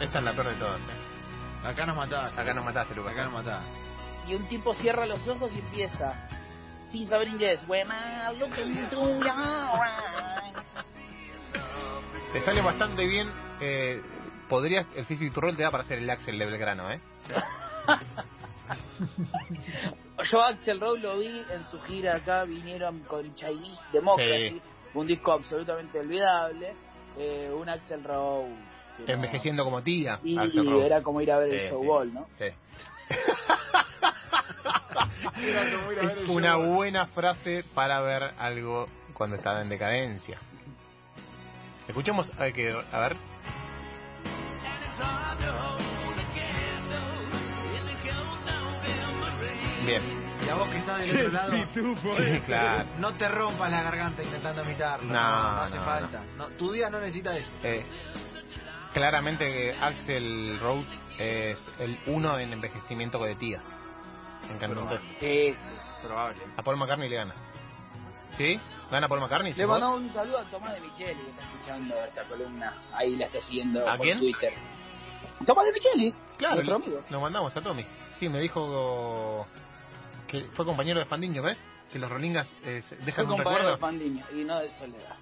esta 0.00 0.18
es 0.18 0.24
la 0.24 0.32
peor 0.32 0.48
de 0.48 0.54
todas, 0.54 0.80
¿eh? 0.80 1.66
Acá 1.66 1.86
nos 1.86 1.96
mataste. 1.96 2.40
Acá 2.40 2.54
nos 2.54 2.64
mataste, 2.64 2.94
Lucas. 2.94 3.12
Acá 3.12 3.24
nos 3.24 3.32
mataste. 3.32 3.68
Y 4.28 4.34
un 4.34 4.48
tipo 4.48 4.74
cierra 4.74 5.06
los 5.06 5.26
ojos 5.26 5.50
y 5.54 5.58
empieza. 5.58 6.28
Sin 6.90 7.06
saber 7.06 7.28
inglés. 7.28 7.60
Te 12.32 12.44
sale 12.44 12.60
bastante 12.62 13.06
bien. 13.06 13.30
Eh, 13.60 14.02
podrías, 14.48 14.86
el 14.96 15.04
Physical 15.06 15.42
Role 15.42 15.56
te 15.56 15.62
da 15.62 15.70
para 15.70 15.84
hacer 15.84 15.98
el 15.98 16.10
Axel 16.10 16.38
de 16.38 16.46
Belgrano, 16.46 16.90
¿eh? 16.90 17.00
Yo 20.30 20.42
Axel 20.42 20.80
Rose 20.80 21.02
lo 21.02 21.18
vi 21.18 21.26
en 21.50 21.64
su 21.70 21.80
gira 21.82 22.16
acá, 22.16 22.44
vinieron 22.44 23.00
con 23.00 23.34
Chinese 23.34 23.82
Democracy, 23.92 24.50
Sí. 24.50 24.60
un 24.94 25.06
disco 25.06 25.32
absolutamente 25.32 25.98
olvidable, 26.00 26.74
eh, 27.18 27.50
un 27.52 27.68
Axel 27.68 28.02
Rose. 28.04 28.48
no- 28.98 29.04
Envejeciendo 29.06 29.64
como 29.64 29.82
tía, 29.82 30.18
Y 30.24 30.36
Rose. 30.36 30.86
era 30.86 31.02
como 31.02 31.20
ir 31.20 31.30
a 31.32 31.38
ver 31.38 31.48
Sí, 31.50 31.54
el 31.56 31.60
sí. 31.62 31.68
showball, 31.70 32.14
¿no? 32.14 32.26
Sí. 32.38 32.44
Era 35.48 35.70
como 35.70 35.92
ir 35.92 36.00
a 36.00 36.02
ver 36.02 36.18
Es 36.18 36.28
una 36.28 36.56
buena 36.56 37.06
frase 37.06 37.64
para 37.74 38.00
ver 38.00 38.34
algo 38.38 38.88
cuando 39.14 39.36
está 39.36 39.60
en 39.62 39.68
decadencia. 39.68 40.38
Escuchemos, 41.86 42.30
a 42.36 42.42
ver, 42.44 42.52
que, 42.52 42.70
a 42.92 42.98
ver. 43.00 43.16
Bien, 49.86 50.02
Y 50.48 50.50
a 50.50 50.54
vos 50.54 50.68
que 50.70 50.78
estás 50.78 50.98
del 51.00 51.10
otro 51.16 51.28
lado, 51.30 51.52
sí, 51.74 52.40
claro. 52.46 52.88
no 52.98 53.14
te 53.16 53.28
rompas 53.28 53.70
la 53.70 53.82
garganta 53.82 54.22
intentando 54.22 54.64
imitarlo. 54.64 55.04
No, 55.06 55.12
No, 55.12 55.60
hace 55.62 55.76
no, 55.76 55.84
falta. 55.84 56.22
No, 56.38 56.46
tu 56.56 56.72
día 56.72 56.88
no 56.88 56.98
necesita 57.00 57.36
eso. 57.36 57.50
Eh, 57.62 57.84
claramente 58.94 59.76
Axel 59.80 60.58
Rose 60.60 60.88
es 61.18 61.70
el 61.78 61.98
uno 62.06 62.38
en 62.38 62.52
envejecimiento 62.54 63.22
de 63.22 63.34
tías. 63.34 63.64
En 64.50 64.58
cantantes. 64.58 65.00
Sí. 65.20 65.54
Probable. 66.02 66.40
A 66.56 66.62
Paul 66.62 66.76
McCartney 66.78 67.08
le 67.10 67.16
gana. 67.16 67.34
¿Sí? 68.38 68.58
¿Gana 68.90 69.08
Paul 69.08 69.20
McCartney? 69.20 69.52
Le 69.52 69.66
mandamos 69.66 70.00
un 70.00 70.12
saludo 70.14 70.38
a 70.38 70.44
Tomás 70.44 70.72
de 70.74 70.80
Micheli, 70.80 71.20
que 71.24 71.30
está 71.30 71.42
escuchando 71.42 71.94
esta 72.04 72.24
columna. 72.24 72.74
Ahí 72.94 73.16
la 73.16 73.26
está 73.26 73.42
siguiendo 73.42 73.86
¿A 73.86 73.96
por 73.96 74.06
quién? 74.06 74.18
Twitter. 74.18 74.54
Tomás 75.44 75.66
de 75.66 75.72
Michelis, 75.72 76.14
Claro, 76.38 76.54
nuestro 76.56 76.76
amigo. 76.76 77.04
lo 77.10 77.20
mandamos 77.20 77.54
a 77.56 77.60
Tommy. 77.60 77.84
Sí, 78.18 78.28
me 78.28 78.38
dijo 78.40 79.46
que 80.28 80.42
fue 80.52 80.64
compañero 80.64 81.00
de 81.00 81.06
Fandiño, 81.06 81.42
¿ves? 81.42 81.58
Que 81.92 81.98
los 81.98 82.10
Rolingas 82.10 82.48
eh, 82.64 82.82
Fue 82.86 82.98
dejan 82.98 83.26
un 83.26 83.36
compañero 83.36 83.70
de. 83.72 83.76
Fandiño 83.78 84.24
y 84.32 84.44
no 84.44 84.60
de 84.60 84.68
Soledad. 84.70 85.16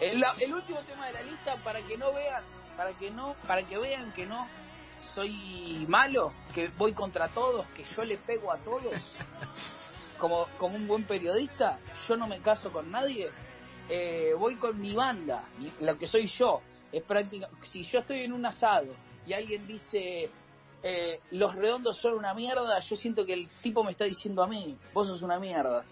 El, 0.00 0.22
el 0.40 0.54
último 0.54 0.80
tema 0.82 1.06
de 1.06 1.12
la 1.14 1.22
lista 1.22 1.56
para 1.62 1.80
que 1.82 1.96
no 1.96 2.12
vean, 2.12 2.42
para 2.76 2.92
que 2.98 3.10
no, 3.10 3.34
para 3.46 3.62
que 3.62 3.78
vean 3.78 4.12
que 4.12 4.26
no 4.26 4.46
soy 5.14 5.84
malo, 5.88 6.32
que 6.54 6.68
voy 6.76 6.92
contra 6.92 7.28
todos, 7.28 7.66
que 7.68 7.84
yo 7.96 8.04
le 8.04 8.16
pego 8.18 8.52
a 8.52 8.58
todos. 8.58 8.92
Como, 10.18 10.46
como 10.58 10.76
un 10.76 10.86
buen 10.86 11.04
periodista, 11.04 11.78
yo 12.06 12.14
no 12.14 12.26
me 12.26 12.40
caso 12.40 12.70
con 12.70 12.90
nadie. 12.90 13.30
eh, 13.88 14.34
voy 14.38 14.56
con 14.56 14.78
mi 14.78 14.94
banda, 14.94 15.44
lo 15.80 15.96
que 15.96 16.06
soy 16.06 16.26
yo. 16.26 16.60
Es 16.92 17.02
práctica. 17.04 17.48
Si 17.72 17.84
yo 17.84 18.00
estoy 18.00 18.24
en 18.24 18.34
un 18.34 18.44
asado 18.44 18.94
y 19.26 19.32
alguien 19.32 19.66
dice 19.66 20.28
eh, 20.82 21.20
los 21.30 21.54
redondos 21.54 21.98
son 21.98 22.14
una 22.14 22.32
mierda, 22.34 22.78
yo 22.80 22.96
siento 22.96 23.24
que 23.26 23.34
el 23.34 23.48
tipo 23.62 23.82
me 23.84 23.92
está 23.92 24.04
diciendo 24.04 24.42
a 24.42 24.46
mí, 24.46 24.76
vos 24.94 25.06
sos 25.08 25.22
una 25.22 25.38
mierda. 25.38 25.84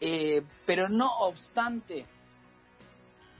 Eh, 0.00 0.42
pero 0.66 0.88
no 0.88 1.10
obstante, 1.20 2.06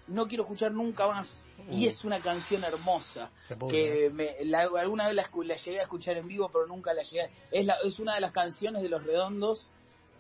no 0.08 0.26
quiero 0.26 0.44
escuchar 0.44 0.72
nunca 0.72 1.06
más. 1.08 1.42
Y 1.70 1.86
es 1.86 2.04
una 2.04 2.20
canción 2.20 2.62
hermosa 2.64 3.30
que 3.70 4.10
me, 4.12 4.36
la- 4.44 4.68
alguna 4.78 5.06
vez 5.08 5.16
la, 5.16 5.56
llegué 5.56 5.80
a 5.80 5.82
escuchar 5.82 6.16
en 6.18 6.28
vivo, 6.28 6.48
pero 6.52 6.66
nunca 6.66 6.92
la 6.94 7.02
llegué. 7.02 7.30
Es, 7.50 7.64
la, 7.66 7.76
es 7.82 7.98
una 7.98 8.14
de 8.14 8.20
las 8.20 8.32
canciones 8.32 8.82
de 8.82 8.88
Los 8.88 9.02
Redondos 9.04 9.70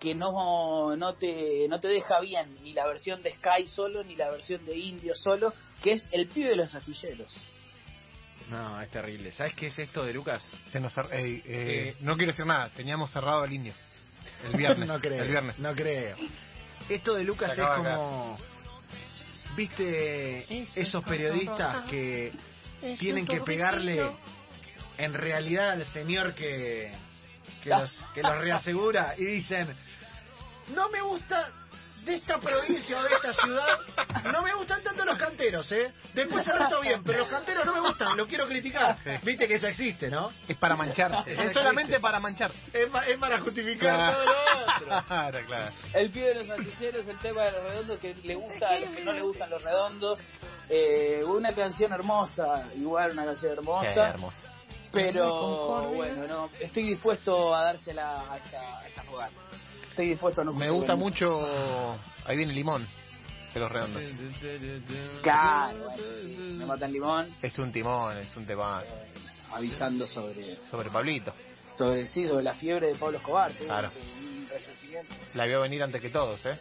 que 0.00 0.14
no, 0.14 0.96
no, 0.96 1.14
te, 1.14 1.68
no 1.68 1.78
te 1.80 1.88
deja 1.88 2.20
bien, 2.20 2.58
ni 2.62 2.72
la 2.72 2.86
versión 2.86 3.22
de 3.22 3.34
Sky 3.36 3.66
solo, 3.66 4.02
ni 4.04 4.16
la 4.16 4.30
versión 4.30 4.64
de 4.66 4.76
Indio 4.76 5.14
solo, 5.14 5.52
que 5.82 5.92
es 5.92 6.08
El 6.10 6.26
pibe 6.28 6.50
de 6.50 6.56
los 6.56 6.74
astilleros. 6.74 7.34
No, 8.50 8.80
es 8.80 8.88
terrible. 8.90 9.32
¿Sabes 9.32 9.54
qué 9.54 9.66
es 9.68 9.78
esto 9.78 10.04
de 10.04 10.12
Lucas? 10.14 10.46
Se 10.70 10.78
nos 10.80 10.94
cer- 10.94 11.08
eh, 11.12 11.42
eh, 11.44 11.94
Sí. 11.98 12.04
No 12.04 12.16
quiero 12.16 12.32
decir 12.32 12.46
nada, 12.46 12.68
teníamos 12.70 13.10
cerrado 13.10 13.44
el 13.44 13.52
indio. 13.52 13.74
El 14.44 14.52
viernes. 14.56 14.88
no 14.88 15.00
creo. 15.00 15.22
El 15.22 15.28
viernes. 15.28 15.58
No 15.58 15.74
creo. 15.74 16.16
Esto 16.88 17.14
de 17.14 17.24
Lucas 17.24 17.54
Se 17.54 17.60
es 17.60 17.66
acaba 17.66 17.80
acá. 17.80 17.96
como. 17.96 18.38
¿Viste 19.56 20.64
esos 20.80 21.02
periodistas 21.04 21.84
que 21.88 22.32
tienen 22.98 23.26
que 23.26 23.40
pegarle 23.40 24.06
en 24.98 25.14
realidad 25.14 25.70
al 25.72 25.84
señor 25.86 26.34
que, 26.34 26.92
que, 27.62 27.70
los, 27.70 27.90
que 28.14 28.22
los 28.22 28.36
reasegura 28.38 29.14
y 29.16 29.24
dicen: 29.24 29.68
No 30.74 30.88
me 30.90 31.00
gusta 31.00 31.50
de 32.06 32.14
esta 32.14 32.38
provincia 32.38 32.98
o 32.98 33.02
de 33.02 33.14
esta 33.16 33.34
ciudad, 33.34 33.78
no 34.32 34.42
me 34.42 34.54
gustan 34.54 34.82
tanto 34.82 35.04
los 35.04 35.18
canteros, 35.18 35.70
¿eh? 35.72 35.92
Después 36.14 36.46
el 36.46 36.58
resto 36.58 36.80
bien, 36.80 37.02
pero 37.04 37.18
los 37.18 37.28
canteros 37.28 37.66
no 37.66 37.74
me 37.74 37.80
gustan, 37.80 38.16
lo 38.16 38.26
quiero 38.26 38.46
criticar. 38.46 38.96
Viste 39.22 39.48
que 39.48 39.54
eso 39.56 39.66
existe, 39.66 40.08
¿no? 40.08 40.30
Es 40.48 40.56
para 40.56 40.76
mancharse. 40.76 41.32
es 41.32 41.52
solamente 41.52 41.98
para 42.00 42.20
manchar. 42.20 42.52
Es, 42.72 42.86
pa- 42.86 43.04
es 43.04 43.18
para 43.18 43.40
justificar 43.40 44.14
todo 44.14 44.24
lo 44.24 44.30
otro. 44.30 45.06
Claro, 45.08 45.38
claro. 45.46 45.74
El 45.92 46.10
pibe 46.10 46.28
de 46.28 46.34
los 46.44 46.50
astilleros, 46.50 47.06
el 47.08 47.18
tema 47.18 47.42
de 47.44 47.52
los 47.52 47.64
redondos 47.64 47.98
que 48.00 48.14
le 48.14 48.34
gusta 48.36 48.68
a 48.68 48.78
los 48.80 48.90
que 48.90 49.04
no 49.04 49.12
le 49.12 49.22
gustan 49.22 49.50
los 49.50 49.62
redondos. 49.62 50.20
Eh, 50.68 51.22
una 51.24 51.52
canción 51.54 51.92
hermosa, 51.92 52.68
igual 52.76 53.12
una 53.12 53.24
canción 53.24 53.52
hermosa. 53.52 53.92
Qué 53.94 54.00
hermoso. 54.00 54.40
Pero 54.92 55.88
bueno, 55.90 56.26
no, 56.26 56.50
estoy 56.60 56.84
dispuesto 56.90 57.54
a 57.54 57.64
dársela 57.64 58.32
a 58.32 58.36
esta, 58.38 58.78
a 58.78 58.88
esta 58.88 59.02
jugada. 59.04 59.30
Estoy 59.96 60.10
dispuesto 60.10 60.42
a 60.42 60.44
no 60.44 60.52
Me 60.52 60.68
gusta 60.68 60.94
mucho. 60.94 61.98
Ahí 62.26 62.36
viene 62.36 62.52
Limón. 62.52 62.86
De 63.54 63.60
los 63.60 63.72
redondos. 63.72 64.02
Claro, 65.22 65.78
bueno, 65.84 66.02
sí, 66.20 66.36
me 66.36 66.66
matan 66.66 66.92
limón, 66.92 67.34
Es 67.40 67.58
un 67.58 67.72
timón, 67.72 68.14
es 68.18 68.36
un 68.36 68.44
temazo. 68.44 68.84
eh, 68.94 69.08
avisando 69.54 70.06
sobre, 70.06 70.56
Sobre 70.70 70.90
Pablito. 70.90 71.32
sobre 71.78 72.06
sí, 72.08 72.26
sobre 72.26 72.42
la 72.44 72.54
fiebre 72.54 72.88
de 72.88 72.96
Pablo 72.96 73.16
Escobar. 73.16 73.52
Claro. 73.52 73.90
La 75.32 75.46
vio 75.46 75.62
venir 75.62 75.82
antes 75.82 76.02
que 76.02 76.10
todos, 76.10 76.44
¿eh? 76.44 76.58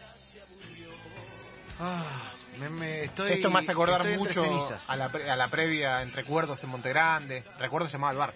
Ah, 1.78 2.32
me, 2.58 2.70
me 2.70 3.04
estoy, 3.04 3.32
Esto 3.32 3.50
me 3.50 3.58
hace 3.58 3.72
acordar 3.72 4.02
mucho 4.16 4.42
a 4.88 4.96
la, 4.96 5.10
pre- 5.12 5.30
a 5.30 5.36
la 5.36 5.48
previa 5.48 6.00
en 6.00 6.10
Recuerdos 6.14 6.64
en 6.64 6.70
Montegrande. 6.70 7.44
Recuerdos 7.58 7.90
se 7.92 7.98
llamaba 7.98 8.12
el 8.12 8.18
bar. 8.18 8.34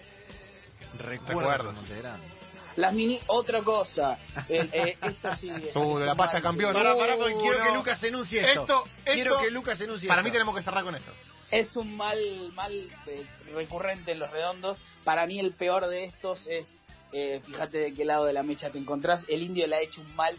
Recuerdos. 0.99 1.27
Recuerdos. 1.39 1.69
en 1.69 1.75
Montegrande. 1.77 2.27
Las 2.75 2.93
mini, 2.93 3.19
otra 3.27 3.61
cosa. 3.61 4.17
Eh, 4.49 4.97
esto 5.01 5.35
sí. 5.37 5.51
Uh, 5.75 5.97
de 5.99 6.05
la 6.05 6.15
pasta 6.15 6.41
campeón. 6.41 6.73
Pará, 6.73 6.95
pará, 6.95 7.17
porque 7.17 7.35
quiero 7.35 7.59
no. 7.59 7.65
que 7.65 7.71
Lucas 7.71 8.03
enuncie 8.03 8.39
esto. 8.47 8.61
Esto, 8.61 8.83
quiero 9.03 9.31
esto- 9.33 9.43
que 9.45 9.51
Lucas 9.51 9.81
enuncie 9.81 10.07
Para 10.07 10.21
esto. 10.21 10.29
mí 10.29 10.31
tenemos 10.31 10.55
que 10.55 10.63
cerrar 10.63 10.83
con 10.83 10.95
esto. 10.95 11.11
Es 11.51 11.75
un 11.75 11.97
mal, 11.97 12.17
mal 12.53 12.71
eh, 13.07 13.25
recurrente 13.53 14.13
en 14.13 14.19
los 14.19 14.31
redondos. 14.31 14.77
Para 15.03 15.25
mí 15.27 15.39
el 15.39 15.53
peor 15.53 15.87
de 15.87 16.05
estos 16.05 16.45
es, 16.47 16.79
eh, 17.11 17.41
fíjate 17.45 17.77
de 17.77 17.93
qué 17.93 18.05
lado 18.05 18.23
de 18.25 18.31
la 18.33 18.41
mecha 18.43 18.69
te 18.69 18.77
encontrás. 18.77 19.23
El 19.27 19.41
indio 19.43 19.67
le 19.67 19.75
ha 19.75 19.81
hecho 19.81 19.99
un 19.99 20.15
mal 20.15 20.37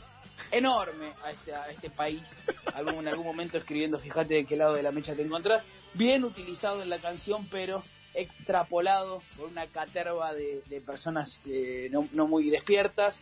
enorme 0.51 1.13
a 1.25 1.31
este, 1.31 1.55
a 1.55 1.69
este 1.71 1.91
país. 1.91 2.23
Algún, 2.75 2.95
en 3.01 3.09
algún 3.09 3.27
momento 3.27 3.59
escribiendo, 3.59 3.99
fíjate 3.99 4.35
de 4.35 4.45
qué 4.47 4.57
lado 4.57 4.75
de 4.75 4.83
la 4.83 4.91
mecha 4.91 5.15
te 5.15 5.23
encontrás. 5.23 5.65
Bien 5.95 6.25
utilizado 6.25 6.83
en 6.83 6.89
la 6.89 6.99
canción, 6.99 7.47
pero 7.51 7.83
extrapolado 8.15 9.23
por 9.37 9.49
una 9.49 9.67
caterva 9.69 10.35
de, 10.35 10.63
de 10.67 10.81
personas 10.81 11.33
eh, 11.47 11.89
no, 11.91 12.09
no 12.13 12.27
muy 12.27 12.51
despiertas 12.51 13.19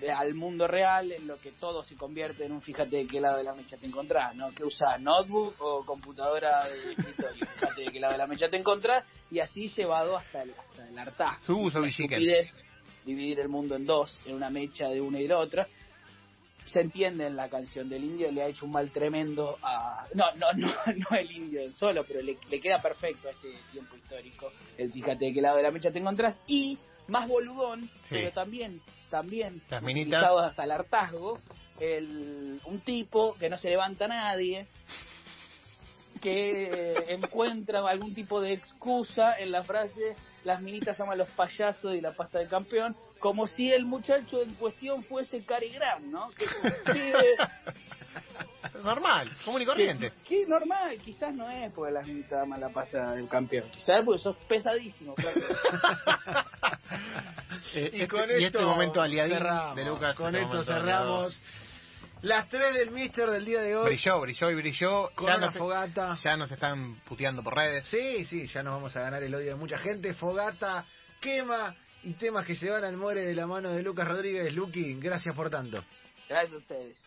de- 0.00 0.10
al 0.10 0.34
mundo 0.34 0.66
real 0.66 1.12
en 1.12 1.26
lo 1.26 1.38
que 1.40 1.52
todo 1.52 1.82
se 1.84 1.94
convierte 1.96 2.44
en 2.44 2.52
un 2.52 2.62
fíjate 2.62 2.96
de 2.96 3.06
qué 3.06 3.20
lado 3.20 3.36
de 3.38 3.44
la 3.44 3.54
mecha 3.54 3.76
te 3.76 3.86
encontrás, 3.86 4.34
¿no? 4.34 4.50
Que 4.52 4.64
usas 4.64 5.00
notebook 5.00 5.54
o 5.60 5.84
computadora 5.84 6.64
de 6.68 6.92
escritorio, 6.92 7.46
fíjate 7.54 7.82
de 7.82 7.92
qué 7.92 8.00
lado 8.00 8.12
de 8.12 8.18
la 8.18 8.26
mecha 8.26 8.48
te 8.48 8.56
encontrás 8.56 9.04
y 9.30 9.40
así 9.40 9.68
llevado 9.68 10.16
hasta 10.16 10.42
el, 10.42 10.54
hasta 10.54 10.88
el 10.88 10.98
hartazgo. 10.98 11.44
Su 11.44 11.58
uso, 11.58 11.80
dividir 13.04 13.40
el 13.40 13.48
mundo 13.48 13.76
en 13.76 13.86
dos, 13.86 14.20
en 14.26 14.34
una 14.36 14.50
mecha 14.50 14.88
de 14.88 15.00
una 15.00 15.20
y 15.20 15.26
de 15.26 15.34
otra. 15.34 15.66
Se 16.72 16.80
entiende 16.80 17.26
en 17.26 17.36
la 17.36 17.48
canción 17.48 17.88
del 17.88 18.04
indio, 18.04 18.30
le 18.30 18.42
ha 18.42 18.46
hecho 18.46 18.64
un 18.66 18.72
mal 18.72 18.90
tremendo 18.90 19.58
a... 19.62 20.06
No, 20.14 20.26
no, 20.36 20.52
no, 20.54 20.68
no 21.10 21.16
el 21.16 21.30
indio 21.32 21.62
en 21.62 21.72
solo, 21.72 22.04
pero 22.04 22.22
le, 22.22 22.36
le 22.48 22.60
queda 22.60 22.80
perfecto 22.80 23.28
a 23.28 23.32
ese 23.32 23.48
tiempo 23.72 23.96
histórico. 23.96 24.52
El 24.78 24.92
fíjate 24.92 25.24
de 25.26 25.32
qué 25.32 25.40
lado 25.40 25.56
de 25.56 25.62
la 25.64 25.70
mecha 25.70 25.90
te 25.90 25.98
encontrás. 25.98 26.40
Y, 26.46 26.78
más 27.08 27.26
boludón, 27.28 27.82
Sí. 28.04 28.10
pero 28.10 28.30
también, 28.32 28.80
también, 29.10 29.62
Las 29.68 29.82
minitas. 29.82 30.20
utilizado 30.20 30.38
hasta 30.40 30.64
el 30.64 30.70
hartazgo, 30.70 31.38
el, 31.80 32.60
un 32.64 32.80
tipo 32.80 33.34
que 33.38 33.48
no 33.50 33.58
se 33.58 33.68
levanta 33.70 34.04
a 34.04 34.08
nadie, 34.08 34.68
que 36.20 36.92
encuentra 37.08 37.80
algún 37.88 38.14
tipo 38.14 38.40
de 38.40 38.52
excusa 38.52 39.38
en 39.38 39.50
la 39.52 39.62
frase 39.62 40.14
las 40.44 40.62
minitas 40.62 40.98
aman 41.00 41.18
los 41.18 41.28
payasos 41.30 41.94
y 41.94 42.00
la 42.00 42.14
pasta 42.14 42.38
de 42.38 42.46
campeón, 42.46 42.96
como 43.20 43.46
si 43.46 43.70
el 43.72 43.84
muchacho 43.84 44.42
en 44.42 44.54
cuestión 44.54 45.04
fuese 45.04 45.44
Cary 45.44 45.68
Grant, 45.70 46.06
¿no? 46.06 46.30
Que, 46.30 46.46
que- 46.92 47.36
Normal, 48.82 49.30
común 49.44 49.60
y 49.62 49.66
corriente. 49.66 50.10
que- 50.24 50.40
que 50.42 50.46
normal, 50.46 50.98
quizás 51.04 51.34
no 51.34 51.48
es 51.50 51.70
porque 51.72 51.92
las 51.92 52.06
minitas 52.06 52.42
aman 52.42 52.60
la 52.60 52.70
pasta 52.70 53.12
del 53.12 53.28
campeón, 53.28 53.68
quizás 53.70 53.98
es 54.00 54.04
porque 54.04 54.22
sos 54.22 54.36
pesadísimo, 54.48 55.14
claro. 55.14 55.40
Eh, 57.74 57.90
Y 57.92 58.00
este- 58.02 58.08
con 58.08 58.20
y 58.30 58.44
esto 58.44 58.58
este 58.58 58.64
momento 58.64 59.00
aliadín 59.02 59.36
cerramos, 59.38 59.76
de 59.76 59.84
Lucas. 59.84 60.16
Con 60.16 60.34
este 60.34 60.44
esto 60.58 60.62
cerramos. 60.64 61.40
Las 62.22 62.48
tres 62.48 62.74
del 62.74 62.90
Mister 62.90 63.30
del 63.30 63.44
día 63.44 63.60
de 63.62 63.76
hoy. 63.76 63.84
Brilló, 63.86 64.20
brilló 64.20 64.50
y 64.50 64.54
brilló. 64.54 65.10
Con 65.14 65.28
Ya 65.28 65.36
una 65.36 65.46
nos, 65.46 65.56
fogata. 65.56 66.16
ya 66.22 66.36
nos 66.36 66.50
están 66.50 66.96
puteando 67.06 67.42
por 67.42 67.54
redes. 67.54 67.84
Sí, 67.86 68.24
sí, 68.24 68.46
ya 68.46 68.62
nos 68.62 68.74
vamos 68.74 68.94
a 68.96 69.00
ganar 69.00 69.22
el 69.22 69.34
odio 69.34 69.50
de 69.50 69.54
mucha 69.56 69.78
gente. 69.78 70.14
Fogata, 70.14 70.84
quema 71.20 71.74
y 72.04 72.12
temas 72.14 72.46
que 72.46 72.54
se 72.54 72.70
van 72.70 72.84
al 72.84 72.96
more 72.96 73.24
de 73.24 73.34
la 73.34 73.46
mano 73.46 73.70
de 73.70 73.82
Lucas 73.82 74.08
Rodríguez. 74.08 74.52
Luqui, 74.54 74.94
gracias 74.94 75.34
por 75.34 75.50
tanto. 75.50 75.84
Gracias 76.28 76.54
a 76.54 76.56
ustedes. 76.56 76.98